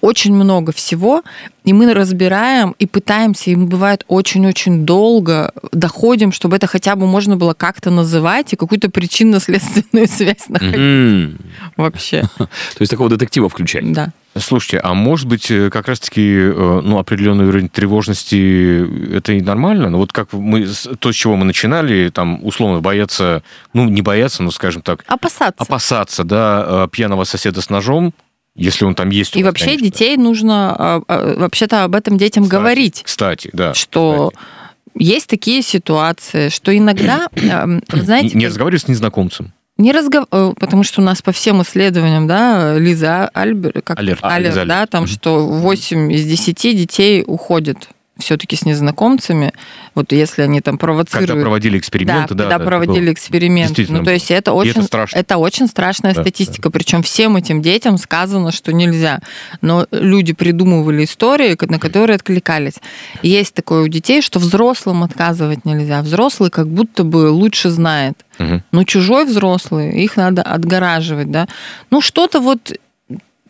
очень 0.00 0.34
много 0.34 0.72
всего, 0.72 1.22
и 1.64 1.72
мы 1.72 1.94
разбираем 1.94 2.74
и 2.80 2.86
пытаемся, 2.86 3.50
и 3.50 3.56
мы, 3.56 3.66
бывает, 3.66 4.04
очень-очень 4.08 4.84
долго 4.84 5.52
доходим, 5.70 6.32
чтобы 6.32 6.56
это 6.56 6.66
хотя 6.66 6.96
бы 6.96 7.06
можно 7.06 7.36
было 7.36 7.54
как-то 7.54 7.90
называть 7.90 8.52
и 8.52 8.56
какую-то 8.56 8.90
причинно-следственную 8.90 10.08
связь 10.08 10.48
находить 10.48 10.76
М. 10.76 11.38
вообще. 11.76 12.22
То 12.38 12.48
есть 12.80 12.90
такого 12.90 13.08
детектива 13.08 13.48
включать. 13.48 13.90
Да. 13.92 14.12
Слушайте, 14.38 14.78
а 14.78 14.94
может 14.94 15.26
быть, 15.26 15.50
э, 15.50 15.68
как 15.68 15.88
раз-таки, 15.88 16.22
э, 16.22 16.80
ну, 16.82 16.98
определенный 16.98 17.46
уровень 17.46 17.68
тревожности, 17.68 19.14
это 19.14 19.34
и 19.34 19.42
нормально? 19.42 19.90
Ну, 19.90 19.98
вот 19.98 20.12
как 20.12 20.32
мы, 20.32 20.66
то, 20.98 21.12
с 21.12 21.14
чего 21.14 21.36
мы 21.36 21.44
начинали, 21.44 22.08
там, 22.08 22.42
условно, 22.42 22.80
бояться, 22.80 23.42
ну, 23.74 23.84
не 23.84 24.00
бояться, 24.00 24.42
но, 24.42 24.50
скажем 24.50 24.80
так, 24.80 25.04
Опасаться. 25.06 25.62
опасаться, 25.62 26.24
да, 26.24 26.64
э, 26.66 26.88
пьяного 26.90 27.24
соседа 27.24 27.60
с 27.60 27.68
ножом, 27.68 28.14
если 28.54 28.86
он 28.86 28.94
там 28.94 29.10
есть. 29.10 29.36
И 29.36 29.42
вас, 29.42 29.50
вообще 29.50 29.66
конечно. 29.66 29.84
детей 29.84 30.16
нужно 30.16 30.74
а, 30.78 31.02
а, 31.08 31.34
вообще-то 31.38 31.84
об 31.84 31.94
этом 31.94 32.16
детям 32.16 32.44
Кстати, 32.44 32.60
говорить. 32.60 33.02
Кстати, 33.04 33.50
да. 33.52 33.74
что 33.74 34.30
кстати. 34.30 35.04
есть 35.04 35.26
такие 35.26 35.60
ситуации, 35.62 36.48
что 36.48 36.76
иногда, 36.76 37.28
эм, 37.34 37.82
знаете, 37.92 38.36
не, 38.36 38.46
разговаривай 38.46 38.80
с 38.80 38.88
незнакомцем. 38.88 39.52
Не 39.82 39.92
разгов... 39.92 40.26
э, 40.30 40.52
потому 40.58 40.84
что 40.84 41.00
у 41.00 41.04
нас 41.04 41.20
по 41.20 41.32
всем 41.32 41.60
исследованиям, 41.62 42.26
да, 42.26 42.78
Лиза 42.78 43.28
Альбер, 43.34 43.82
как 43.82 43.98
Алерт. 43.98 44.20
А, 44.22 44.34
Алерт, 44.34 44.54
Лиза 44.54 44.64
да, 44.64 44.86
там, 44.86 45.06
что 45.06 45.46
8 45.46 46.12
из 46.12 46.24
10 46.24 46.76
детей 46.76 47.24
уходят 47.26 47.88
все-таки 48.18 48.56
с 48.56 48.64
незнакомцами, 48.64 49.52
вот 49.94 50.12
если 50.12 50.42
они 50.42 50.60
там 50.60 50.78
провоцируют. 50.78 51.30
Когда 51.30 51.42
проводили 51.42 51.78
эксперименты, 51.78 52.34
да. 52.34 52.44
когда 52.44 52.58
да, 52.58 52.64
проводили 52.64 53.06
было. 53.06 53.12
эксперименты. 53.12 53.86
Ну, 53.88 54.04
то 54.04 54.10
есть 54.10 54.30
это 54.30 54.52
очень, 54.52 54.72
это 54.72 54.82
страшно. 54.82 55.18
это 55.18 55.38
очень 55.38 55.66
страшная 55.66 56.14
Да, 56.14 56.20
статистика. 56.20 56.70
Причем 56.70 57.02
всем 57.02 57.36
этим 57.36 57.62
детям 57.62 57.96
сказано, 57.98 58.52
что 58.52 58.72
нельзя. 58.72 59.20
Но 59.60 59.86
люди 59.90 60.34
придумывали 60.34 61.04
истории, 61.04 61.56
на 61.60 61.78
которые 61.78 62.16
откликались. 62.16 62.76
И 63.22 63.28
есть 63.28 63.54
такое 63.54 63.82
у 63.82 63.88
детей, 63.88 64.20
что 64.20 64.38
взрослым 64.38 65.02
отказывать 65.02 65.64
нельзя. 65.64 66.02
Взрослый 66.02 66.50
как 66.50 66.68
будто 66.68 67.04
бы 67.04 67.30
лучше 67.30 67.70
знает. 67.70 68.24
Мгм. 68.38 68.62
Но 68.72 68.84
чужой 68.84 69.24
взрослый, 69.24 70.02
их 70.02 70.16
надо 70.16 70.42
отгораживать, 70.42 71.30
да. 71.30 71.48
Ну, 71.90 72.00
что-то 72.00 72.40
вот 72.40 72.72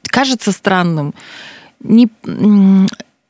кажется 0.04 0.52
странным. 0.52 1.14
Не, 1.80 2.08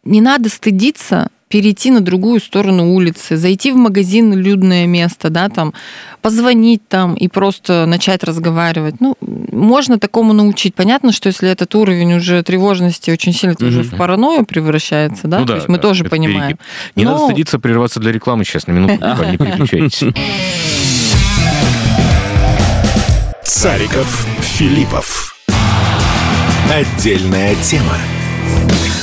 не 0.04 0.20
надо 0.20 0.48
стыдиться 0.48 1.28
перейти 1.48 1.90
на 1.90 2.00
другую 2.00 2.40
сторону 2.40 2.94
улицы, 2.94 3.36
зайти 3.36 3.72
в 3.72 3.76
магазин 3.76 4.32
людное 4.32 4.86
место, 4.86 5.28
да, 5.28 5.50
там, 5.50 5.74
позвонить 6.22 6.80
там 6.88 7.14
и 7.14 7.28
просто 7.28 7.84
начать 7.84 8.24
разговаривать. 8.24 8.94
Ну, 9.00 9.16
можно 9.20 9.98
такому 9.98 10.32
научить. 10.32 10.74
Понятно, 10.74 11.12
что 11.12 11.26
если 11.28 11.50
этот 11.50 11.74
уровень 11.74 12.14
уже 12.14 12.42
тревожности 12.42 13.10
очень 13.10 13.34
сильно 13.34 13.52
это 13.52 13.66
уже 13.66 13.82
в 13.82 13.94
паранойю 13.96 14.46
превращается, 14.46 15.28
да, 15.28 15.40
Ну 15.40 15.46
то 15.46 15.56
есть 15.56 15.68
мы 15.68 15.76
да, 15.76 15.82
тоже 15.82 16.04
понимаем. 16.04 16.56
перегиб. 16.56 16.60
Не 16.96 17.04
Но- 17.04 17.12
надо 17.12 17.24
стыдиться 17.26 17.58
прерваться 17.58 18.00
для 18.00 18.12
рекламы 18.12 18.44
сейчас 18.46 18.66
на 18.66 18.72
минуту, 18.72 18.94
не 19.30 19.36
переключайтесь. 19.36 20.04
Цариков, 23.44 24.26
Филиппов. 24.40 25.36
Отдельная 26.72 27.54
тема. 27.56 27.98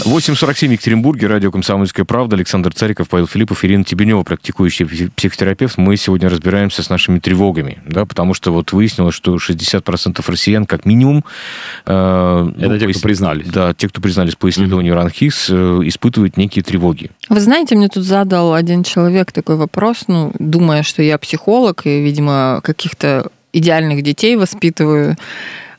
8.47 0.09 0.67
в 0.69 0.71
Екатеринбурге, 0.71 1.27
радио 1.27 1.51
«Комсомольская 1.51 2.03
правда», 2.03 2.35
Александр 2.35 2.73
Цариков, 2.73 3.07
Павел 3.09 3.27
Филиппов, 3.27 3.63
Ирина 3.63 3.83
Тебенева, 3.83 4.23
практикующий 4.23 4.85
пси- 4.85 5.11
психотерапевт. 5.15 5.77
Мы 5.77 5.97
сегодня 5.97 6.29
разбираемся 6.29 6.81
с 6.81 6.89
нашими 6.89 7.19
тревогами, 7.19 7.77
да, 7.85 8.05
потому 8.05 8.33
что 8.33 8.51
вот 8.51 8.71
выяснилось, 8.71 9.13
что 9.13 9.35
60% 9.35 10.23
россиян, 10.25 10.65
как 10.65 10.85
минимум... 10.85 11.23
э, 11.85 12.51
Это 12.57 12.69
ну, 12.69 12.79
те, 12.79 12.85
по 12.87 12.91
кто 12.91 12.99
ис- 12.99 13.03
признались. 13.03 13.47
Да, 13.49 13.75
те, 13.75 13.87
кто 13.87 14.01
признались 14.01 14.35
по 14.35 14.49
исследованию 14.49 14.95
РАНХИС, 14.95 15.47
э, 15.51 15.79
испытывают 15.83 16.37
некие 16.37 16.63
тревоги. 16.63 17.11
Вы 17.29 17.39
знаете, 17.39 17.75
мне 17.75 17.87
тут 17.87 18.03
задал 18.03 18.55
один 18.55 18.83
человек 18.83 19.31
такой 19.31 19.57
вопрос, 19.57 20.05
ну, 20.07 20.31
думая, 20.39 20.81
что 20.81 21.03
я 21.03 21.19
психолог 21.19 21.85
и, 21.85 22.01
видимо, 22.01 22.61
каких-то 22.63 23.29
идеальных 23.53 24.01
детей 24.01 24.37
воспитываю. 24.37 25.17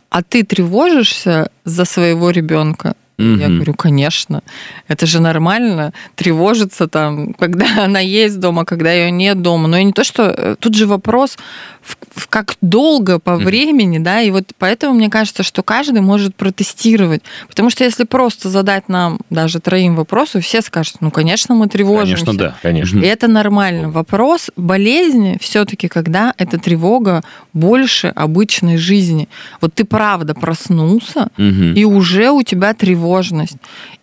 А 0.08 0.22
ты 0.22 0.44
тревожишься 0.44 1.50
за 1.64 1.84
своего 1.84 2.30
ребенка? 2.30 2.94
Я 3.20 3.48
говорю, 3.48 3.74
конечно, 3.74 4.42
это 4.88 5.06
же 5.06 5.20
нормально, 5.20 5.92
тревожиться 6.14 6.88
там, 6.88 7.34
когда 7.34 7.66
она 7.84 8.00
есть 8.00 8.40
дома, 8.40 8.64
когда 8.64 8.92
ее 8.92 9.10
нет 9.10 9.42
дома. 9.42 9.68
Но 9.68 9.76
и 9.78 9.84
не 9.84 9.92
то, 9.92 10.04
что... 10.04 10.34
э, 10.36 10.56
Тут 10.58 10.74
же 10.74 10.86
вопрос, 10.86 11.36
в, 11.82 11.96
в 12.14 12.28
как 12.28 12.56
долго 12.60 13.18
по 13.18 13.36
времени, 13.36 13.98
да, 13.98 14.20
и 14.20 14.30
вот 14.30 14.44
поэтому 14.58 14.94
мне 14.94 15.08
кажется, 15.08 15.42
что 15.42 15.62
каждый 15.62 16.00
может 16.02 16.34
протестировать. 16.36 17.22
Потому 17.48 17.70
что 17.70 17.84
если 17.84 18.04
просто 18.04 18.48
задать 18.50 18.88
нам 18.88 19.20
даже 19.30 19.60
троим 19.60 19.96
вопросы, 19.96 20.40
все 20.40 20.60
скажут, 20.62 20.96
ну, 21.00 21.10
конечно, 21.10 21.54
мы 21.54 21.68
тревожимся. 21.68 22.24
Конечно, 22.26 22.38
да. 22.38 22.56
Конечно. 22.62 22.98
И 22.98 23.02
это 23.06 23.28
нормально. 23.28 23.90
Вопрос 23.90 24.50
болезни 24.56 25.38
все-таки, 25.40 25.88
когда 25.88 26.34
эта 26.36 26.58
тревога 26.58 27.22
больше 27.54 28.08
обычной 28.08 28.76
жизни. 28.76 29.28
Вот 29.60 29.72
ты 29.74 29.84
правда 29.84 30.34
проснулся, 30.34 31.28
Мгм. 31.36 31.74
и 31.74 31.84
уже 31.84 32.30
у 32.30 32.42
тебя 32.42 32.74
тревожность. 33.10 33.56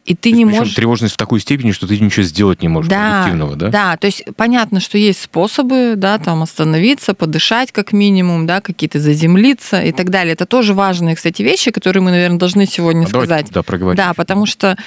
И 0.06 0.16
ты 0.16 0.32
не 0.32 0.46
Причем 0.46 0.60
можешь... 0.60 0.76
тревожность 0.76 1.14
в 1.14 1.18
такой 1.18 1.40
степени, 1.40 1.72
что 1.72 1.88
ты 1.88 2.00
ничего 2.00 2.24
сделать 2.24 2.62
не 2.62 2.68
можешь 2.68 2.90
Да, 2.90 3.22
объективного, 3.22 3.56
да? 3.56 3.70
да, 3.70 3.98
то 3.98 4.08
есть 4.08 4.24
понятно, 4.36 4.80
что 4.80 4.98
есть 4.98 5.22
способы, 5.22 5.94
да, 5.96 6.18
там 6.18 6.44
остановиться, 6.44 7.14
подышать 7.14 7.72
как 7.72 7.94
минимум, 7.94 8.46
да, 8.46 8.62
какие-то 8.62 9.00
заземлиться 9.00 9.82
и 9.82 9.92
так 9.92 10.10
далее. 10.10 10.34
Это 10.34 10.46
тоже 10.46 10.74
важные, 10.74 11.16
кстати, 11.16 11.42
вещи, 11.42 11.72
которые 11.72 12.02
мы, 12.04 12.12
наверное, 12.12 12.40
должны 12.40 12.66
сегодня 12.66 13.06
А 13.06 13.10
давайте, 13.10 13.34
сказать. 13.34 13.52
Да, 13.52 13.64
проговорим. 13.64 13.98
Да, 13.98 14.14
потому 14.14 14.46
что 14.46 14.78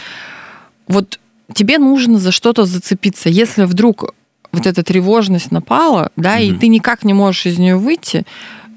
вот 0.89 1.19
тебе 1.55 1.79
нужно 1.79 2.19
за 2.19 2.33
что-то 2.33 2.65
зацепиться. 2.65 3.29
Если 3.29 3.65
вдруг 3.65 4.15
вот 4.53 4.67
эта 4.67 4.83
тревожность 4.83 5.53
напала, 5.53 6.11
да, 6.17 6.39
и 6.39 6.51
Мгм. 6.51 6.59
ты 6.61 6.69
никак 6.69 7.05
не 7.05 7.15
можешь 7.15 7.47
из 7.47 7.59
нее 7.59 7.77
выйти, 7.77 8.25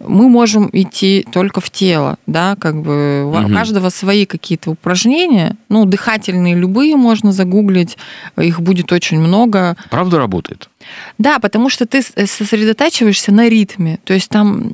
мы 0.07 0.29
можем 0.29 0.69
идти 0.73 1.25
только 1.31 1.61
в 1.61 1.69
тело, 1.69 2.17
да, 2.27 2.55
как 2.59 2.81
бы 2.81 3.25
у 3.25 3.37
Мгм. 3.37 3.53
каждого 3.53 3.89
свои 3.89 4.25
какие-то 4.25 4.71
упражнения, 4.71 5.55
ну, 5.69 5.85
дыхательные 5.85 6.55
любые 6.55 6.95
можно 6.95 7.31
загуглить, 7.31 7.97
их 8.37 8.61
будет 8.61 8.91
очень 8.91 9.19
много. 9.19 9.75
Правда 9.89 10.17
работает? 10.17 10.69
Да, 11.17 11.39
потому 11.39 11.69
что 11.69 11.85
ты 11.85 12.01
с- 12.01 12.13
сосредотачиваешься 12.27 13.31
на 13.31 13.47
ритме, 13.49 13.99
то 14.03 14.13
есть 14.13 14.29
там 14.29 14.71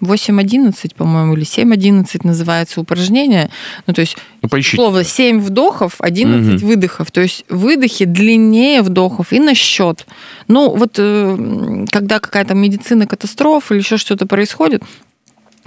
8-11, 0.00 0.94
по-моему, 0.94 1.34
или 1.34 1.44
7-11 1.44 2.20
называется 2.24 2.80
упражнение. 2.80 3.50
Ну, 3.86 3.92
то 3.94 4.00
есть 4.00 4.16
Ну, 4.42 4.48
поищите. 4.48 4.76
Слово 4.76 5.04
7 5.04 5.40
вдохов, 5.40 5.94
11 5.98 6.62
Мгм. 6.62 6.66
выдохов. 6.68 7.10
То 7.10 7.20
есть 7.20 7.44
выдохи 7.48 8.04
длиннее 8.04 8.82
вдохов 8.82 9.32
и 9.32 9.40
на 9.40 9.54
счет. 9.54 10.06
Ну, 10.48 10.74
вот 10.76 10.94
э, 10.98 11.86
когда 11.90 12.18
какая-то 12.20 12.54
медицина 12.54 13.06
катастрофа 13.06 13.74
или 13.74 13.80
еще 13.82 13.96
что-то 13.96 14.26
происходит, 14.26 14.82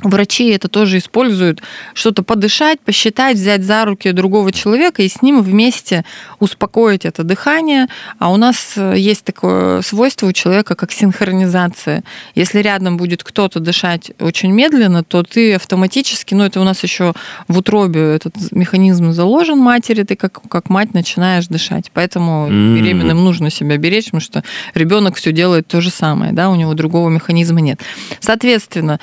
Врачи 0.03 0.49
это 0.49 0.67
тоже 0.67 0.97
используют, 0.97 1.61
что-то 1.93 2.23
подышать, 2.23 2.79
посчитать, 2.81 3.37
взять 3.37 3.63
за 3.63 3.85
руки 3.85 4.11
другого 4.11 4.51
человека 4.51 5.01
и 5.01 5.07
с 5.07 5.21
ним 5.21 5.41
вместе 5.41 6.03
успокоить 6.39 7.05
это 7.05 7.23
дыхание. 7.23 7.87
А 8.19 8.31
у 8.31 8.37
нас 8.37 8.73
э, 8.75 8.95
есть 8.97 9.23
такое 9.23 9.81
свойство 9.81 10.27
у 10.27 10.33
человека, 10.33 10.75
как 10.75 10.91
синхронизация. 10.91 12.03
Если 12.35 12.59
рядом 12.59 12.97
будет 12.97 13.23
кто-то 13.23 13.59
дышать 13.59 14.11
очень 14.19 14.51
медленно, 14.51 15.03
то 15.03 15.23
ты 15.23 15.55
автоматически, 15.55 16.33
ну 16.33 16.43
это 16.43 16.59
у 16.59 16.63
нас 16.65 16.83
еще 16.83 17.13
в 17.47 17.57
утробе 17.57 18.15
этот 18.15 18.35
механизм 18.51 19.13
заложен 19.13 19.57
матери, 19.57 20.03
ты 20.03 20.15
как, 20.15 20.41
как 20.49 20.69
мать 20.69 20.93
начинаешь 20.93 21.47
дышать. 21.47 21.91
Поэтому 21.93 22.49
mm-hmm. 22.49 22.75
беременным 22.75 23.23
нужно 23.23 23.49
себя 23.49 23.77
беречь, 23.77 24.05
потому 24.05 24.21
что 24.21 24.43
ребенок 24.73 25.15
все 25.15 25.31
делает 25.31 25.67
то 25.67 25.79
же 25.79 25.89
самое, 25.89 26.33
да, 26.33 26.49
у 26.49 26.55
него 26.55 26.73
другого 26.73 27.09
механизма 27.09 27.61
нет. 27.61 27.79
Соответственно, 28.19 28.99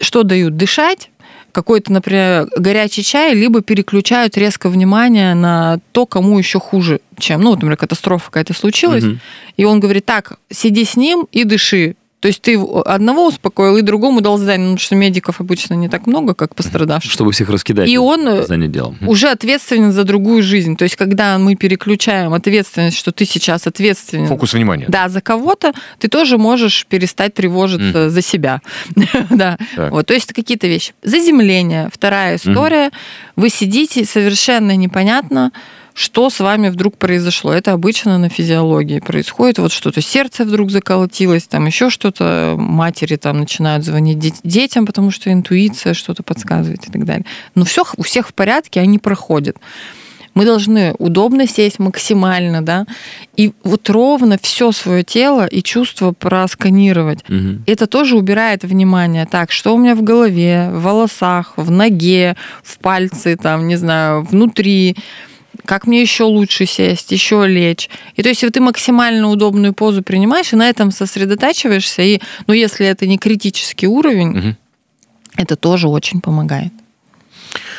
что 0.00 0.22
дают? 0.22 0.56
Дышать, 0.56 1.10
какой-то, 1.52 1.92
например, 1.92 2.48
горячий 2.56 3.02
чай, 3.02 3.34
либо 3.34 3.62
переключают 3.62 4.36
резко 4.36 4.68
внимание 4.68 5.34
на 5.34 5.80
то, 5.92 6.06
кому 6.06 6.38
еще 6.38 6.60
хуже, 6.60 7.00
чем, 7.18 7.40
ну, 7.40 7.52
например, 7.52 7.76
катастрофа 7.76 8.26
какая-то 8.26 8.54
случилась, 8.54 9.04
угу. 9.04 9.18
и 9.56 9.64
он 9.64 9.80
говорит, 9.80 10.04
так, 10.04 10.38
сиди 10.50 10.84
с 10.84 10.96
ним 10.96 11.26
и 11.32 11.44
дыши. 11.44 11.96
То 12.20 12.26
есть 12.26 12.42
ты 12.42 12.58
одного 12.84 13.28
успокоил 13.28 13.76
и 13.76 13.82
другому 13.82 14.20
дал 14.20 14.38
задание, 14.38 14.66
ну, 14.66 14.72
потому 14.74 14.84
что 14.84 14.96
медиков 14.96 15.40
обычно 15.40 15.74
не 15.74 15.88
так 15.88 16.06
много, 16.06 16.34
как 16.34 16.54
пострадавших. 16.56 17.12
Чтобы 17.12 17.30
всех 17.30 17.48
раскидать. 17.48 17.88
И 17.88 17.96
он 17.96 18.44
делом. 18.70 18.98
уже 19.06 19.28
ответственен 19.28 19.92
за 19.92 20.02
другую 20.02 20.42
жизнь. 20.42 20.76
То 20.76 20.82
есть 20.82 20.96
когда 20.96 21.38
мы 21.38 21.54
переключаем 21.54 22.34
ответственность, 22.34 22.96
что 22.96 23.12
ты 23.12 23.24
сейчас 23.24 23.68
ответственен... 23.68 24.26
Фокус 24.26 24.52
внимания. 24.52 24.86
Да, 24.88 25.08
за 25.08 25.20
кого-то, 25.20 25.72
ты 26.00 26.08
тоже 26.08 26.38
можешь 26.38 26.86
перестать 26.86 27.34
тревожиться 27.34 28.06
mm. 28.06 28.08
за 28.08 28.22
себя. 28.22 28.62
да. 29.30 29.56
Вот, 29.76 30.06
то 30.06 30.14
есть 30.14 30.32
какие-то 30.32 30.66
вещи. 30.66 30.94
Заземление. 31.02 31.88
Вторая 31.92 32.36
история. 32.36 32.86
Mm. 32.86 32.92
Вы 33.36 33.50
сидите, 33.50 34.04
совершенно 34.04 34.74
непонятно, 34.74 35.52
что 35.98 36.30
с 36.30 36.38
вами 36.38 36.68
вдруг 36.68 36.96
произошло. 36.96 37.52
Это 37.52 37.72
обычно 37.72 38.18
на 38.18 38.28
физиологии 38.28 39.00
происходит. 39.00 39.58
Вот 39.58 39.72
что-то 39.72 40.00
сердце 40.00 40.44
вдруг 40.44 40.70
заколотилось, 40.70 41.48
там 41.48 41.66
еще 41.66 41.90
что-то, 41.90 42.54
матери 42.56 43.16
там 43.16 43.40
начинают 43.40 43.84
звонить 43.84 44.36
детям, 44.44 44.86
потому 44.86 45.10
что 45.10 45.32
интуиция 45.32 45.94
что-то 45.94 46.22
подсказывает 46.22 46.86
и 46.86 46.92
так 46.92 47.04
далее. 47.04 47.26
Но 47.56 47.64
все 47.64 47.82
у 47.96 48.02
всех 48.02 48.28
в 48.28 48.34
порядке, 48.34 48.78
они 48.78 49.00
проходят. 49.00 49.56
Мы 50.34 50.44
должны 50.44 50.94
удобно 51.00 51.48
сесть 51.48 51.80
максимально, 51.80 52.62
да, 52.62 52.86
и 53.36 53.50
вот 53.64 53.90
ровно 53.90 54.38
все 54.40 54.70
свое 54.70 55.02
тело 55.02 55.46
и 55.46 55.64
чувство 55.64 56.12
просканировать. 56.12 57.24
Угу. 57.28 57.64
Это 57.66 57.88
тоже 57.88 58.16
убирает 58.16 58.62
внимание. 58.62 59.26
Так, 59.26 59.50
что 59.50 59.74
у 59.74 59.78
меня 59.78 59.96
в 59.96 60.02
голове, 60.02 60.70
в 60.70 60.82
волосах, 60.82 61.54
в 61.56 61.72
ноге, 61.72 62.36
в 62.62 62.78
пальце, 62.78 63.34
там, 63.34 63.66
не 63.66 63.74
знаю, 63.74 64.22
внутри 64.22 64.96
как 65.68 65.86
мне 65.86 66.00
еще 66.00 66.24
лучше 66.24 66.64
сесть, 66.64 67.12
еще 67.12 67.46
лечь. 67.46 67.90
И 68.16 68.22
то 68.22 68.30
есть, 68.30 68.42
если 68.42 68.54
ты 68.54 68.60
максимально 68.62 69.28
удобную 69.28 69.74
позу 69.74 70.02
принимаешь 70.02 70.54
и 70.54 70.56
на 70.56 70.66
этом 70.66 70.90
сосредотачиваешься, 70.90 72.00
и, 72.00 72.20
ну, 72.46 72.54
если 72.54 72.86
это 72.86 73.06
не 73.06 73.18
критический 73.18 73.86
уровень, 73.86 74.30
угу. 74.30 74.56
это 75.36 75.56
тоже 75.56 75.88
очень 75.88 76.22
помогает. 76.22 76.72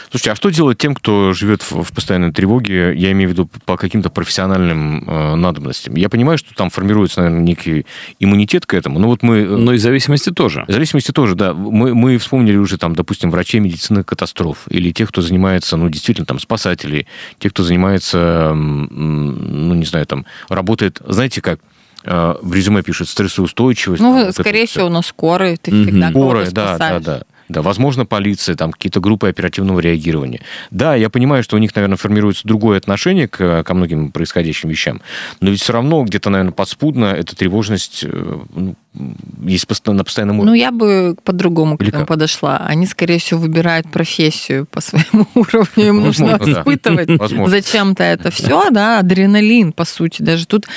Слушайте, 0.10 0.32
а 0.32 0.36
что 0.36 0.50
делать 0.50 0.78
тем, 0.80 0.96
кто 0.96 1.34
живет 1.34 1.62
в, 1.62 1.84
в 1.84 1.94
постоянной 1.94 2.32
тревоге, 2.32 2.96
я 2.96 3.12
имею 3.12 3.30
в 3.30 3.34
виду 3.34 3.50
по 3.66 3.78
каким-то 3.78 4.10
профессиональным 4.10 5.08
э, 5.08 5.36
надобностям? 5.36 5.96
Я 5.96 6.10
понимаю, 6.10 6.39
что 6.39 6.56
там 6.56 6.72
формируется, 6.72 7.22
наверное, 7.22 7.44
некий 7.44 7.86
иммунитет 8.20 8.66
к 8.66 8.74
этому, 8.74 8.98
но 8.98 9.08
вот 9.08 9.22
мы... 9.22 9.38
Э, 9.39 9.46
но 9.46 9.74
и 9.74 9.78
зависимости 9.78 10.32
тоже. 10.32 10.66
Зависимости 10.68 11.12
тоже, 11.12 11.36
да. 11.36 11.54
Мы, 11.54 11.94
мы 11.94 12.18
вспомнили 12.18 12.58
уже, 12.58 12.80
там, 12.80 12.96
допустим, 12.96 13.30
врачей 13.30 13.60
медицины 13.60 14.04
катастроф, 14.04 14.66
или 14.70 14.92
тех, 14.92 15.10
кто 15.10 15.22
занимается, 15.22 15.78
ну, 15.78 15.89
действительно, 15.89 16.25
там, 16.25 16.39
спасателей, 16.39 17.06
тех, 17.38 17.54
кто 17.54 17.62
занимается, 17.62 18.54
ну, 18.56 19.75
не 19.75 19.86
знаю, 19.86 20.08
там, 20.08 20.25
работает, 20.48 21.01
знаете 21.06 21.44
как, 21.44 21.60
э, 22.04 22.36
в 22.42 22.51
резюме 22.51 22.82
пишет 22.82 23.10
стрессоустойчивость. 23.10 24.01
Ну, 24.01 24.24
там, 24.24 24.32
скорее 24.32 24.62
вот 24.62 24.70
всего, 24.70 24.86
у 24.88 24.89
нас 24.89 25.06
скорые, 25.06 25.58
ты 25.58 25.70
всегда 25.70 26.10
Скорые, 26.10 26.50
да, 26.50 26.78
да, 26.80 27.00
да. 27.00 27.24
Да, 27.50 27.63
возможно, 27.63 28.06
полиция, 28.06 28.56
там 28.56 28.72
какие-то 28.72 29.00
группы 29.00 29.27
оперативного 29.27 29.79
реагирования. 29.79 30.41
Да, 30.70 30.96
я 30.96 31.10
понимаю, 31.10 31.44
что 31.44 31.56
у 31.56 31.60
них, 31.60 31.75
наверное, 31.75 31.98
формируется 31.98 32.48
другое 32.48 32.77
отношение 32.77 33.27
к, 33.27 33.63
ко 33.63 33.74
многим 33.74 34.12
происходящим 34.12 34.70
вещам, 34.70 35.01
но 35.41 35.50
ведь 35.50 35.62
все 35.62 35.74
равно 35.74 36.03
где-то, 36.03 36.29
наверное, 36.29 36.53
подспудно 36.53 37.06
эта 37.06 37.36
тревожность 37.36 38.04
э, 38.04 38.39
ну, 38.54 38.76
есть 39.43 39.67
на 39.88 40.04
постоянном 40.04 40.39
уровне. 40.39 40.52
Ну, 40.52 40.56
я 40.56 40.71
бы 40.71 41.15
по-другому 41.24 41.78
к 41.78 41.82
этому 41.82 42.06
подошла. 42.06 42.58
Они, 42.58 42.86
скорее 42.86 43.19
всего, 43.19 43.39
выбирают 43.39 43.89
профессию 43.91 44.65
по 44.65 44.82
своему 44.82 45.26
уровню. 45.36 45.88
Им 45.88 46.02
нужно 46.02 46.38
испытывать 46.41 47.10
зачем-то 47.47 48.04
это 48.04 48.32
все, 48.32 48.69
да, 48.71 49.00
адреналин, 49.00 49.74
по 49.74 49.86
сути. 49.86 50.21
Даже 50.21 50.45
тут, 50.45 50.67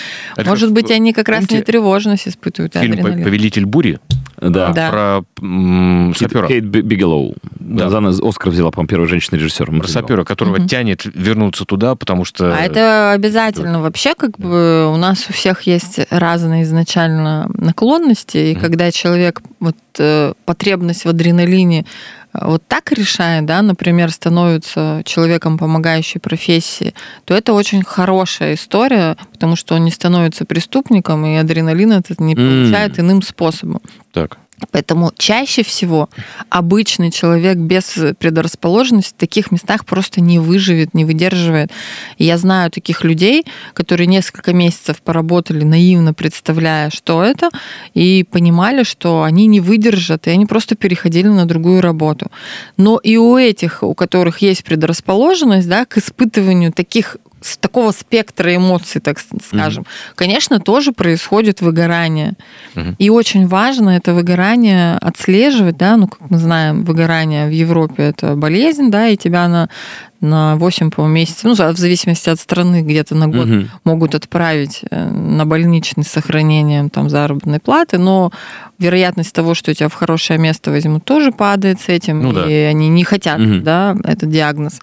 может 0.44 0.72
быть, 0.72 0.90
они 0.90 1.12
как 1.12 1.28
раз 1.28 1.50
не 1.50 1.62
тревожность 1.62 2.28
испытывают, 2.28 2.76
а 2.76 2.80
адреналин. 2.80 3.24
«Повелитель 3.24 3.66
бури»? 3.66 3.98
Да. 4.42 4.72
да. 4.72 4.90
Про 4.90 5.24
сапера. 6.14 6.48
Кейт 6.48 6.64
Бигелоу. 6.64 7.34
Да. 7.60 7.88
Нас 8.00 8.20
Оскар 8.20 8.50
взяла, 8.50 8.70
по-моему, 8.70 8.88
первый 8.88 9.08
женщина-режиссер. 9.08 9.70
Про 9.78 9.88
сапера, 9.88 10.24
которого 10.24 10.56
угу. 10.56 10.66
тянет 10.66 11.04
вернуться 11.04 11.64
туда, 11.64 11.94
потому 11.94 12.24
что... 12.24 12.54
А 12.54 12.60
это 12.60 13.12
обязательно. 13.12 13.80
Вообще, 13.80 14.14
как 14.14 14.38
бы 14.38 14.90
у 14.92 14.96
нас 14.96 15.26
у 15.28 15.32
всех 15.32 15.62
есть 15.62 16.00
разные 16.10 16.64
изначально 16.64 17.48
наклонности, 17.54 18.38
и 18.38 18.52
угу. 18.52 18.60
когда 18.60 18.90
человек 18.90 19.40
вот 19.60 19.76
э, 19.98 20.32
потребность 20.44 21.04
в 21.04 21.08
адреналине 21.08 21.86
вот 22.34 22.62
так 22.66 22.92
решает, 22.92 23.44
да, 23.44 23.60
например, 23.62 24.10
становится 24.10 25.02
человеком 25.04 25.58
помогающей 25.58 26.18
профессии, 26.18 26.94
то 27.24 27.34
это 27.34 27.52
очень 27.52 27.82
хорошая 27.82 28.54
история, 28.54 29.16
потому 29.32 29.54
что 29.54 29.74
он 29.74 29.84
не 29.84 29.90
становится 29.90 30.44
преступником, 30.46 31.26
и 31.26 31.36
адреналин 31.36 31.92
этот 31.92 32.20
не 32.20 32.34
получает 32.34 32.96
mm. 32.96 33.00
иным 33.00 33.22
способом. 33.22 33.82
Так. 34.12 34.38
Поэтому 34.70 35.10
чаще 35.16 35.64
всего 35.64 36.08
обычный 36.48 37.10
человек 37.10 37.56
без 37.56 37.98
предрасположенности 38.18 39.12
в 39.14 39.16
таких 39.16 39.50
местах 39.50 39.84
просто 39.84 40.20
не 40.20 40.38
выживет, 40.38 40.94
не 40.94 41.04
выдерживает. 41.04 41.70
Я 42.18 42.38
знаю 42.38 42.70
таких 42.70 43.02
людей, 43.02 43.44
которые 43.74 44.06
несколько 44.06 44.52
месяцев 44.52 45.02
поработали 45.02 45.64
наивно, 45.64 46.14
представляя, 46.14 46.90
что 46.90 47.22
это, 47.22 47.50
и 47.94 48.24
понимали, 48.30 48.84
что 48.84 49.24
они 49.24 49.46
не 49.46 49.60
выдержат, 49.60 50.28
и 50.28 50.30
они 50.30 50.46
просто 50.46 50.76
переходили 50.76 51.28
на 51.28 51.46
другую 51.46 51.80
работу. 51.80 52.30
Но 52.76 52.98
и 52.98 53.16
у 53.16 53.36
этих, 53.36 53.82
у 53.82 53.94
которых 53.94 54.38
есть 54.38 54.64
предрасположенность 54.64 55.68
да, 55.68 55.84
к 55.84 55.98
испытыванию 55.98 56.72
таких 56.72 57.16
с 57.42 57.56
такого 57.56 57.92
спектра 57.92 58.54
эмоций, 58.54 59.00
так 59.00 59.18
скажем, 59.18 59.82
mm-hmm. 59.82 60.12
конечно, 60.14 60.60
тоже 60.60 60.92
происходит 60.92 61.60
выгорание. 61.60 62.34
Mm-hmm. 62.74 62.94
И 62.98 63.10
очень 63.10 63.46
важно 63.46 63.90
это 63.90 64.14
выгорание 64.14 64.96
отслеживать, 64.96 65.76
да, 65.76 65.96
ну, 65.96 66.08
как 66.08 66.30
мы 66.30 66.38
знаем, 66.38 66.84
выгорание 66.84 67.46
в 67.46 67.52
Европе 67.52 68.04
это 68.04 68.34
болезнь, 68.36 68.90
да, 68.90 69.08
и 69.08 69.16
тебя 69.16 69.48
на, 69.48 69.68
на 70.22 70.56
8, 70.56 70.90
по 70.90 71.06
месяцев, 71.06 71.44
ну, 71.44 71.54
в 71.54 71.76
зависимости 71.76 72.30
от 72.30 72.40
страны, 72.40 72.82
где-то 72.82 73.14
на 73.14 73.28
год 73.28 73.48
угу. 73.48 73.64
могут 73.84 74.14
отправить 74.14 74.80
э, 74.90 75.10
на 75.10 75.44
больничный 75.44 76.04
с 76.04 76.08
сохранением 76.08 76.90
там, 76.90 77.10
заработной 77.10 77.58
платы, 77.58 77.98
но 77.98 78.30
вероятность 78.78 79.34
того, 79.34 79.54
что 79.54 79.74
тебя 79.74 79.88
в 79.88 79.94
хорошее 79.94 80.38
место 80.38 80.70
возьмут, 80.70 81.04
тоже 81.04 81.32
падает 81.32 81.80
с 81.80 81.88
этим, 81.88 82.22
ну, 82.22 82.30
и 82.30 82.34
да. 82.34 82.68
они 82.68 82.88
не 82.88 83.04
хотят, 83.04 83.40
угу. 83.40 83.60
да, 83.60 83.96
этот 84.04 84.30
диагноз. 84.30 84.80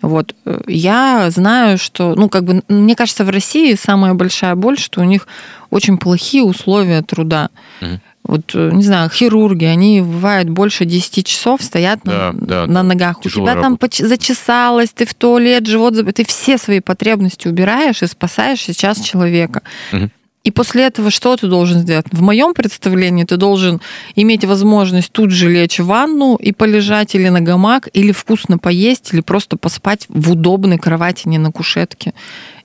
Вот. 0.00 0.34
Я 0.66 1.30
знаю, 1.30 1.76
что, 1.76 2.14
ну, 2.14 2.28
как 2.28 2.44
бы, 2.44 2.62
мне 2.68 2.94
кажется, 2.94 3.24
в 3.24 3.30
России 3.30 3.74
самая 3.74 4.14
большая 4.14 4.54
боль, 4.54 4.78
что 4.78 5.00
у 5.00 5.04
них 5.04 5.26
очень 5.70 5.98
плохие 5.98 6.42
условия 6.42 7.02
труда. 7.02 7.50
Угу. 7.82 8.00
Вот, 8.28 8.54
э, 8.54 8.70
не 8.74 8.84
знаю, 8.84 9.08
хирурги, 9.08 9.64
они 9.64 10.02
бывают 10.02 10.50
больше 10.50 10.84
10 10.84 11.26
часов 11.26 11.62
стоят 11.62 12.00
да, 12.04 12.32
на, 12.34 12.46
да, 12.46 12.66
на 12.66 12.82
ногах. 12.82 13.20
У 13.24 13.28
тебя 13.28 13.54
работа. 13.54 13.88
там 13.88 14.06
зачесалось, 14.06 14.90
ты 14.90 15.06
в 15.06 15.14
туалет, 15.14 15.66
живот 15.66 15.94
ты 16.14 16.26
все 16.26 16.58
свои 16.58 16.80
потребности 16.80 17.48
убираешь 17.48 18.02
и 18.02 18.06
спасаешь 18.06 18.60
сейчас 18.60 19.00
человека. 19.00 19.62
Угу. 19.94 20.10
И 20.48 20.50
после 20.50 20.84
этого 20.84 21.10
что 21.10 21.36
ты 21.36 21.46
должен 21.46 21.80
сделать? 21.80 22.06
В 22.10 22.22
моем 22.22 22.54
представлении 22.54 23.24
ты 23.24 23.36
должен 23.36 23.82
иметь 24.16 24.46
возможность 24.46 25.12
тут 25.12 25.30
же 25.30 25.50
лечь 25.50 25.78
в 25.78 25.84
ванну 25.84 26.36
и 26.36 26.52
полежать 26.52 27.14
или 27.14 27.28
на 27.28 27.42
гамак, 27.42 27.90
или 27.92 28.12
вкусно 28.12 28.56
поесть, 28.56 29.12
или 29.12 29.20
просто 29.20 29.58
поспать 29.58 30.06
в 30.08 30.32
удобной 30.32 30.78
кровати, 30.78 31.28
не 31.28 31.36
на 31.36 31.52
кушетке. 31.52 32.14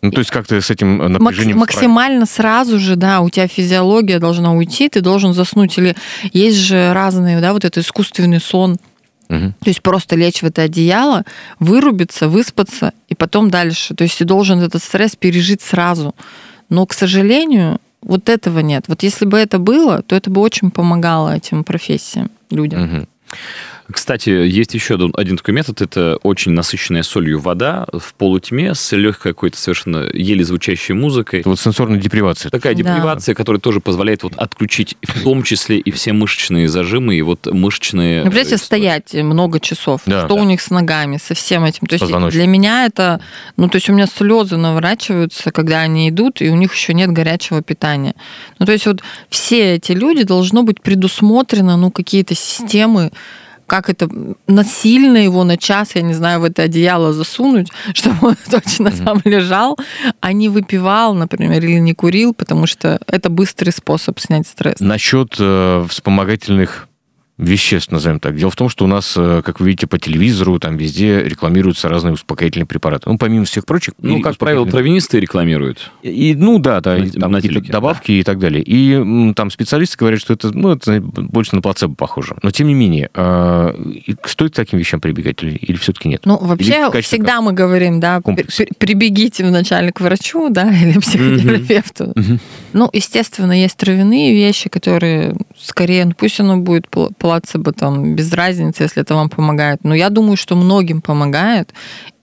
Ну, 0.02 0.12
то 0.12 0.19
есть 0.19 0.32
как 0.32 0.48
ты 0.48 0.62
с 0.62 0.69
этим 0.72 0.96
напряжением... 0.96 1.58
Максимально 1.58 2.26
сразу 2.26 2.80
же, 2.80 2.96
да, 2.96 3.19
у 3.19 3.30
тебя 3.30 3.50
физиология 3.50 4.19
должна 4.19 4.54
уйти, 4.54 4.88
ты 4.88 5.02
должен 5.02 5.34
заснуть. 5.34 5.78
Или 5.78 5.98
есть 6.32 6.60
же 6.60 6.93
разные, 6.93 7.41
да, 7.41 7.52
вот 7.52 7.65
этот 7.65 7.84
искусственный 7.84 8.39
сон, 8.39 8.78
Угу. 9.30 9.54
То 9.62 9.69
есть 9.69 9.82
просто 9.82 10.15
лечь 10.15 10.41
в 10.41 10.46
это 10.46 10.63
одеяло, 10.63 11.24
вырубиться, 11.58 12.28
выспаться 12.28 12.93
и 13.08 13.15
потом 13.15 13.50
дальше. 13.50 13.96
То 13.96 14.04
есть 14.04 14.17
ты 14.17 14.26
должен 14.26 14.60
этот 14.60 14.84
стресс 14.84 15.15
пережить 15.15 15.62
сразу. 15.62 16.13
Но, 16.74 16.88
к 16.88 16.94
сожалению, 16.94 17.80
вот 18.02 18.30
этого 18.30 18.58
нет. 18.58 18.86
Вот 18.88 19.04
если 19.04 19.26
бы 19.26 19.38
это 19.38 19.60
было, 19.60 20.02
то 20.02 20.16
это 20.16 20.32
бы 20.32 20.42
очень 20.42 20.72
помогало 20.72 21.36
этим 21.36 21.64
профессиям, 21.64 22.32
людям. 22.50 22.84
Угу. 22.84 23.08
Кстати, 23.93 24.29
есть 24.29 24.73
еще 24.73 24.95
один 25.13 25.38
такой 25.38 25.53
метод. 25.53 25.82
Это 25.82 26.17
очень 26.23 26.51
насыщенная 26.51 27.03
солью 27.03 27.39
вода 27.39 27.86
в 27.93 28.13
полутьме 28.15 28.73
с 28.75 28.91
легкой 28.91 29.34
какой-то 29.34 29.58
совершенно 29.58 30.10
еле 30.13 30.43
звучащей 30.43 30.93
музыкой. 30.93 31.41
Это 31.41 31.49
вот 31.49 31.60
сенсорная 31.60 31.99
депривация. 31.99 32.49
Такая 32.49 32.73
депривация, 32.73 33.34
да. 33.34 33.38
которая 33.38 33.60
тоже 33.60 33.79
позволяет 33.79 34.23
вот 34.23 34.34
отключить 34.36 34.97
в 35.03 35.23
том 35.23 35.43
числе 35.43 35.79
и 35.79 35.91
все 35.91 36.13
мышечные 36.13 36.67
зажимы, 36.67 37.15
и 37.15 37.21
вот 37.21 37.45
мышечные... 37.45 38.23
Ну, 38.23 38.32
представляете, 38.32 38.58
стоять 38.58 39.13
много 39.13 39.60
часов. 39.60 40.01
Да, 40.06 40.25
что 40.25 40.36
да. 40.36 40.41
у 40.41 40.43
них 40.43 40.62
с 40.62 40.69
ногами, 40.69 41.17
со 41.17 41.34
всем 41.34 41.63
этим. 41.63 41.88
То 41.88 41.95
есть 41.95 42.32
для 42.32 42.47
меня 42.47 42.86
это... 42.86 43.21
Ну, 43.58 43.69
то 43.69 43.77
есть 43.77 43.89
у 43.89 43.93
меня 43.93 44.08
слезы 44.08 44.58
наворачиваются, 44.58 45.51
когда 45.51 45.82
они 45.82 46.10
идут, 46.10 46.41
и 46.41 46.49
у 46.49 46.56
них 46.56 46.73
еще 46.73 46.93
нет 46.93 47.12
горячего 47.12 47.62
питания. 47.62 48.15
Ну, 48.60 48.65
то 48.65 48.71
есть 48.71 48.86
вот 48.86 49.01
все 49.29 49.75
эти 49.75 49.91
люди 49.91 50.23
должно 50.23 50.63
быть 50.63 50.82
предусмотрено, 50.82 51.77
ну, 51.77 51.91
какие-то 51.91 52.36
системы, 52.36 53.12
как 53.67 53.89
это 53.89 54.10
насильно 54.47 55.17
его 55.17 55.43
на 55.43 55.58
час, 55.58 55.95
я 55.95 56.02
не 56.02 56.13
знаю, 56.13 56.39
в 56.39 56.43
это 56.43 56.63
одеяло 56.63 57.13
засунуть, 57.13 57.69
чтобы 57.93 58.30
он 58.30 58.36
точно 58.49 58.89
mm-hmm. 58.89 59.06
там 59.06 59.21
лежал, 59.26 59.78
а 60.19 60.34
не 60.34 60.49
выпивал, 60.49 61.13
например, 61.13 61.63
или 61.63 61.80
не 61.80 61.93
курил, 61.93 62.34
потому 62.34 62.67
что 62.67 62.99
это 63.08 63.30
быстрый 63.30 63.71
способ 63.71 64.19
снять 64.19 64.47
стресс. 64.47 64.80
Насчет 64.80 65.36
э, 65.39 65.86
вспомогательных 65.89 66.88
веществ, 67.38 67.91
назовем 67.91 68.19
так. 68.19 68.36
Дело 68.36 68.52
в 68.52 68.56
том, 68.56 68.69
что 68.69 68.86
у 68.86 68.88
нас, 68.88 69.15
э, 69.17 69.41
как 69.43 69.60
вы 69.60 69.67
видите, 69.67 69.88
по 69.88 69.98
телевизору, 69.98 70.60
там 70.60 70.78
везде 70.78 71.24
рекламируются 71.24 71.89
разные 71.89 72.13
успокоительные 72.13 72.67
препараты. 72.67 73.10
Ну, 73.10 73.17
помимо 73.17 73.46
всех 73.46 73.65
прочих. 73.65 73.96
Ну, 74.00 74.22
как 74.22 74.38
правило, 74.38 74.67
травянистые 74.67 75.22
рекламируют. 75.22 75.91
И, 76.04 76.36
ну, 76.38 76.60
да, 76.60 76.80
да, 76.80 76.98
на, 76.98 77.10
там 77.10 77.32
на 77.32 77.41
телеке, 77.41 77.72
добавки 77.72 78.12
да. 78.12 78.19
и 78.19 78.24
так 78.24 78.38
далее. 78.38 78.63
И 78.63 79.34
там 79.34 79.50
специалисты 79.50 79.98
говорят, 79.98 80.22
что 80.22 80.34
это, 80.34 80.52
ну, 80.52 80.72
это 80.72 81.02
больше 81.02 81.56
на 81.56 81.62
плацебо 81.62 81.96
похоже. 81.96 82.36
Но, 82.43 82.52
тем 82.52 82.67
не 82.67 82.76
менее, 82.76 83.10
э, 83.13 83.74
стоит 84.26 84.54
к 84.54 84.56
таким 84.56 84.78
вещам 84.78 85.02
прибегать 85.02 85.41
или, 85.41 85.56
или 85.56 85.78
все-таки 85.78 86.10
нет? 86.10 86.22
Ну, 86.26 86.38
вообще, 86.38 86.91
всегда 87.02 87.38
как? 87.38 87.43
мы 87.43 87.54
говорим, 87.54 88.00
да, 88.00 88.22
Комплекс. 88.22 88.62
прибегите 88.78 89.43
вначале 89.43 89.91
к 89.91 90.02
врачу, 90.02 90.50
да, 90.50 90.72
или 90.84 91.00
психотерапевту. 91.00 92.06
Mm-hmm. 92.15 92.39
Ну, 92.74 92.89
естественно, 92.93 93.60
есть 93.60 93.78
травяные 93.78 94.34
вещи, 94.34 94.69
которые 94.69 95.36
скорее, 95.58 96.06
ну, 96.06 96.13
пусть 96.15 96.39
оно 96.39 96.58
будет 96.58 96.88
плацебо, 97.24 97.72
там, 97.72 98.16
без 98.16 98.34
разницы, 98.34 98.84
если 98.84 99.02
это 99.02 99.16
вам 99.16 99.30
помогает. 99.30 99.86
Но 99.86 99.96
я 99.96 100.10
думаю, 100.10 100.36
что 100.36 100.58
многим 100.58 101.02
помогает, 101.02 101.74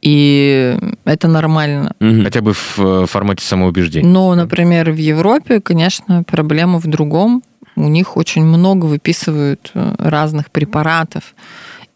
и 0.02 0.76
это 1.06 1.26
нормально. 1.26 1.94
Угу. 2.00 2.22
Хотя 2.24 2.40
бы 2.42 2.52
в 2.52 2.78
э, 2.78 3.06
формате 3.06 3.42
самоубеждения. 3.42 4.06
Но, 4.06 4.34
например, 4.34 4.90
в 4.90 4.98
Европе, 4.98 5.60
конечно, 5.60 6.22
проблема 6.24 6.78
в 6.78 6.86
другом. 6.86 7.42
У 7.76 7.88
них 7.88 8.18
очень 8.18 8.44
много 8.44 8.84
выписывают 8.84 9.70
э, 9.74 9.94
разных 9.98 10.50
препаратов 10.50 11.34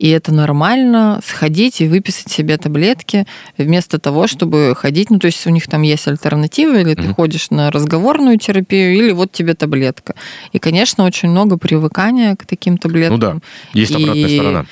и 0.05 0.09
это 0.11 0.35
нормально, 0.35 1.19
сходить 1.25 1.81
и 1.81 1.89
выписать 1.89 2.31
себе 2.31 2.59
таблетки 2.59 3.25
вместо 3.57 3.99
того, 3.99 4.27
чтобы 4.27 4.75
ходить, 4.77 5.09
ну, 5.09 5.19
то 5.19 5.29
есть 5.29 5.47
у 5.47 5.51
них 5.51 5.67
там 5.67 5.81
есть 5.81 6.07
альтернативы, 6.07 6.83
или 6.83 6.93
ты 6.95 7.05
mm-hmm. 7.05 7.15
ходишь 7.15 7.49
на 7.49 7.71
разговорную 7.71 8.39
терапию, 8.39 8.95
или 8.95 9.13
вот 9.13 9.33
тебе 9.33 9.55
таблетка. 9.55 10.15
И, 10.53 10.59
конечно, 10.59 11.05
очень 11.05 11.31
много 11.31 11.57
привыкания 11.57 12.37
к 12.37 12.45
таким 12.45 12.77
таблеткам. 12.77 13.15
Ну 13.15 13.19
да, 13.19 13.37
есть 13.73 13.93
и 13.93 13.95
обратная 13.95 14.29
сторона. 14.29 14.67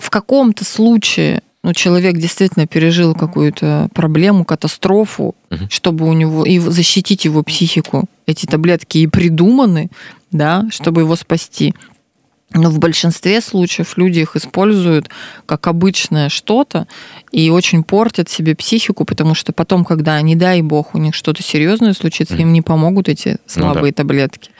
В 0.00 0.10
каком-то 0.10 0.64
случае 0.64 1.42
ну, 1.62 1.72
человек 1.72 2.16
действительно 2.16 2.66
пережил 2.66 3.14
какую-то 3.14 3.88
проблему, 3.94 4.44
катастрофу, 4.44 5.36
угу. 5.48 5.60
чтобы 5.70 6.08
у 6.08 6.12
него 6.12 6.44
и 6.44 6.58
защитить 6.58 7.24
его 7.24 7.44
психику, 7.44 8.06
эти 8.26 8.46
таблетки 8.46 8.98
и 8.98 9.06
придуманы, 9.06 9.90
да, 10.32 10.66
чтобы 10.70 11.02
его 11.02 11.14
спасти. 11.14 11.72
Но 12.56 12.70
в 12.70 12.78
большинстве 12.78 13.40
случаев 13.40 13.96
люди 13.96 14.20
их 14.20 14.34
используют 14.34 15.10
как 15.44 15.66
обычное 15.66 16.28
что-то 16.28 16.86
и 17.30 17.50
очень 17.50 17.84
портят 17.84 18.28
себе 18.28 18.56
психику, 18.56 19.04
потому 19.04 19.34
что 19.34 19.52
потом, 19.52 19.84
когда, 19.84 20.20
не 20.22 20.36
дай 20.36 20.62
бог, 20.62 20.94
у 20.94 20.98
них 20.98 21.14
что-то 21.14 21.42
серьезное 21.42 21.92
случится, 21.92 22.34
mm. 22.34 22.42
им 22.42 22.52
не 22.52 22.62
помогут 22.62 23.08
эти 23.08 23.38
слабые 23.46 23.82
ну, 23.82 23.88
да. 23.88 23.92
таблетки. 23.92 24.50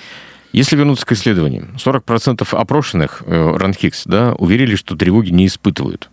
Если 0.52 0.76
вернуться 0.76 1.04
к 1.04 1.12
исследованиям, 1.12 1.76
40% 1.76 2.46
опрошенных 2.50 3.22
э, 3.26 3.56
Ранхикс 3.56 4.04
да, 4.04 4.35
уверили, 4.35 4.76
что 4.76 4.96
тревоги 4.96 5.30
не 5.30 5.46
испытывают. 5.46 6.11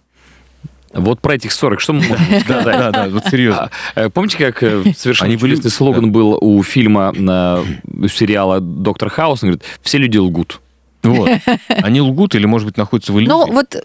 Вот 0.94 1.22
про 1.22 1.36
этих 1.36 1.52
40, 1.52 1.80
что 1.80 1.94
мы 1.94 2.04
можем 2.04 2.26
сказать? 2.42 2.66
Да, 2.66 2.92
да, 2.92 3.10
вот 3.10 3.26
серьезно. 3.26 3.70
А, 3.96 4.02
э, 4.02 4.10
помните, 4.10 4.38
как 4.38 4.62
э, 4.64 4.84
совершенно 4.98 5.38
чудесный 5.38 5.72
слоган 5.72 6.12
был 6.12 6.38
у 6.40 6.62
фильма, 6.64 7.14
сериала 7.14 8.60
«Доктор 8.60 9.10
Хаус»? 9.10 9.44
Он 9.44 9.50
говорит, 9.50 9.64
все 9.82 9.98
люди 9.98 10.18
лгут. 10.18 10.62
Вот. 11.04 11.30
Они 11.68 12.02
лгут 12.02 12.36
или, 12.36 12.46
может 12.46 12.68
быть, 12.68 12.78
находятся 12.78 13.14
в 13.14 13.20
иллюзии? 13.20 13.30
Ну, 13.30 13.52
вот 13.52 13.84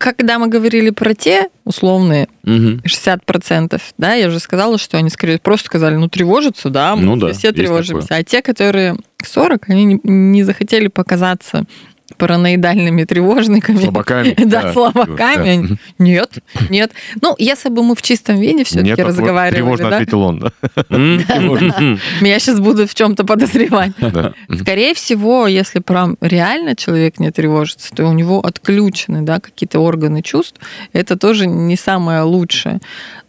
когда 0.00 0.38
мы 0.38 0.48
говорили 0.48 0.88
про 0.88 1.14
те 1.14 1.50
условные 1.64 2.26
угу. 2.42 2.80
60%, 2.86 3.80
да, 3.98 4.14
я 4.14 4.28
уже 4.28 4.38
сказала, 4.38 4.78
что 4.78 4.96
они 4.96 5.10
скорее 5.10 5.38
просто 5.38 5.66
сказали, 5.66 5.96
ну, 5.96 6.08
тревожатся, 6.08 6.70
да, 6.70 6.96
мы 6.96 7.02
ну, 7.02 7.16
да, 7.16 7.34
все 7.34 7.52
тревожимся. 7.52 8.14
А 8.14 8.24
те, 8.24 8.40
которые 8.40 8.96
40, 9.22 9.68
они 9.68 10.00
не 10.02 10.42
захотели 10.42 10.88
показаться 10.88 11.64
параноидальными 12.20 13.04
тревожниками. 13.04 13.82
Слабаками. 13.82 14.34
Да, 14.50 14.62
да 14.62 14.72
слабаками. 14.72 15.66
Да. 15.68 15.76
Нет, 15.98 16.38
нет. 16.70 16.92
Ну, 17.22 17.34
если 17.38 17.68
бы 17.68 17.82
мы 17.82 17.94
в 17.94 18.02
чистом 18.02 18.36
виде 18.40 18.64
все-таки 18.64 19.02
разговаривали. 19.02 19.62
Тревожно 19.62 19.88
ответил 19.88 20.22
он. 20.22 20.52
Меня 20.90 22.38
сейчас 22.38 22.60
будут 22.60 22.90
в 22.90 22.94
чем-то 22.94 23.24
подозревать. 23.24 23.92
Скорее 24.60 24.94
всего, 24.94 25.46
если 25.46 25.80
прям 25.80 26.16
реально 26.20 26.76
человек 26.76 27.18
не 27.20 27.30
тревожится, 27.30 27.90
то 27.94 28.06
у 28.06 28.12
него 28.12 28.40
отключены 28.40 29.22
да, 29.22 29.40
какие-то 29.40 29.80
органы 29.80 30.22
чувств. 30.22 30.60
Это 30.92 31.16
тоже 31.16 31.46
не 31.46 31.76
самое 31.76 32.22
лучшее. 32.22 32.80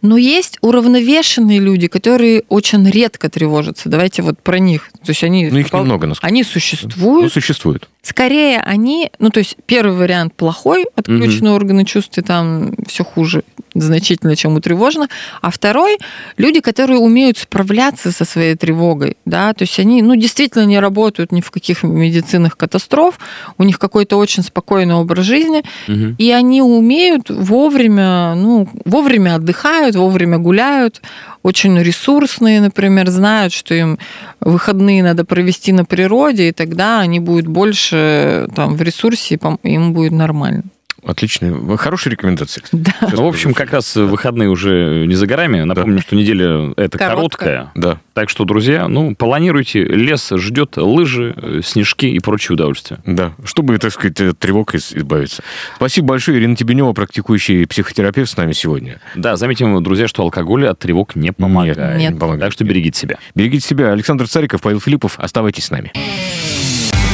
Но 0.02 0.16
есть 0.16 0.58
уравновешенные 0.60 1.60
люди, 1.60 1.86
которые 1.86 2.42
очень 2.48 2.88
редко 2.88 3.28
тревожатся. 3.28 3.88
Давайте 3.88 4.22
вот 4.22 4.38
про 4.40 4.58
них. 4.58 4.90
То 5.04 5.10
есть 5.10 5.24
они... 5.24 5.48
Ну, 5.48 5.58
их 5.58 5.72
немного, 5.72 6.06
насколько. 6.06 6.26
Они 6.26 6.42
существуют. 6.44 7.24
Ну, 7.24 7.30
существуют. 7.30 7.88
Скорее 8.02 8.60
они, 8.60 9.10
ну 9.20 9.30
то 9.30 9.38
есть 9.38 9.56
первый 9.64 9.96
вариант 9.96 10.34
плохой, 10.34 10.86
отключенные 10.96 11.52
угу. 11.52 11.56
органы 11.56 11.84
чувств, 11.84 12.18
и 12.18 12.22
там 12.22 12.74
все 12.86 13.04
хуже 13.04 13.44
значительно, 13.74 14.36
чем 14.36 14.56
у 14.56 14.60
тревожных. 14.60 15.08
А 15.40 15.50
второй– 15.50 15.98
люди, 16.36 16.60
которые 16.60 16.98
умеют 16.98 17.38
справляться 17.38 18.12
со 18.12 18.24
своей 18.24 18.54
тревогой. 18.54 19.16
Да? 19.24 19.52
То 19.54 19.62
есть 19.62 19.78
они 19.78 20.02
ну, 20.02 20.16
действительно 20.16 20.64
не 20.64 20.78
работают 20.78 21.32
ни 21.32 21.40
в 21.40 21.50
каких 21.50 21.82
медицинных 21.82 22.56
катастроф, 22.56 23.18
у 23.58 23.64
них 23.64 23.78
какой-то 23.78 24.16
очень 24.16 24.42
спокойный 24.42 24.94
образ 24.94 25.24
жизни, 25.24 25.62
угу. 25.88 26.16
и 26.18 26.30
они 26.30 26.62
умеют 26.62 27.30
вовремя, 27.30 28.34
ну, 28.34 28.68
вовремя 28.84 29.36
отдыхают, 29.36 29.96
вовремя 29.96 30.38
гуляют, 30.38 31.02
очень 31.42 31.78
ресурсные, 31.78 32.60
например, 32.60 33.10
знают, 33.10 33.52
что 33.52 33.74
им 33.74 33.98
выходные 34.40 35.02
надо 35.02 35.24
провести 35.24 35.72
на 35.72 35.84
природе, 35.84 36.48
и 36.48 36.52
тогда 36.52 37.00
они 37.00 37.20
будут 37.20 37.46
больше 37.46 38.48
там, 38.54 38.76
в 38.76 38.82
ресурсе, 38.82 39.34
и 39.34 39.68
им 39.68 39.92
будет 39.92 40.12
нормально. 40.12 40.64
Отлично. 41.04 41.76
Хорошие 41.76 42.12
рекомендации. 42.12 42.62
Да. 42.70 42.92
Ну, 43.12 43.24
в 43.24 43.26
общем, 43.26 43.54
как 43.54 43.72
раз 43.72 43.96
выходные 43.96 44.48
уже 44.48 45.04
не 45.06 45.14
за 45.14 45.26
горами. 45.26 45.62
Напомню, 45.62 45.96
да. 45.96 46.02
что 46.02 46.14
неделя 46.16 46.72
это 46.76 46.96
короткая. 46.96 47.08
короткая. 47.08 47.72
Да. 47.74 48.00
Так 48.14 48.30
что, 48.30 48.44
друзья, 48.44 48.86
ну, 48.86 49.14
планируйте. 49.14 49.82
Лес 49.84 50.30
ждет 50.30 50.76
лыжи, 50.76 51.60
снежки 51.64 52.06
и 52.06 52.20
прочие 52.20 52.54
удовольствия. 52.54 52.98
Да. 53.04 53.32
Чтобы, 53.44 53.78
так 53.78 53.92
сказать, 53.92 54.20
от 54.20 54.38
тревог 54.38 54.74
избавиться. 54.74 55.42
Спасибо 55.76 56.08
большое. 56.08 56.38
Ирина 56.38 56.54
Тебенева, 56.54 56.92
практикующий 56.92 57.66
психотерапевт, 57.66 58.30
с 58.30 58.36
нами 58.36 58.52
сегодня. 58.52 59.00
Да, 59.16 59.36
заметим, 59.36 59.82
друзья, 59.82 60.06
что 60.06 60.22
алкоголь 60.22 60.68
от 60.68 60.78
тревог 60.78 61.16
не 61.16 61.32
помогает. 61.32 61.78
Нет, 61.78 61.98
нет. 61.98 62.12
Не 62.12 62.18
помогает. 62.18 62.42
Так 62.42 62.52
что 62.52 62.64
берегите 62.64 62.98
себя. 62.98 63.18
Берегите 63.34 63.66
себя. 63.66 63.92
Александр 63.92 64.28
Цариков, 64.28 64.60
Павел 64.62 64.80
Филиппов. 64.80 65.18
Оставайтесь 65.18 65.64
с 65.64 65.70
нами. 65.70 65.92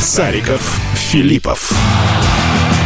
Цариков, 0.01 0.79
Филиппов. 0.95 1.73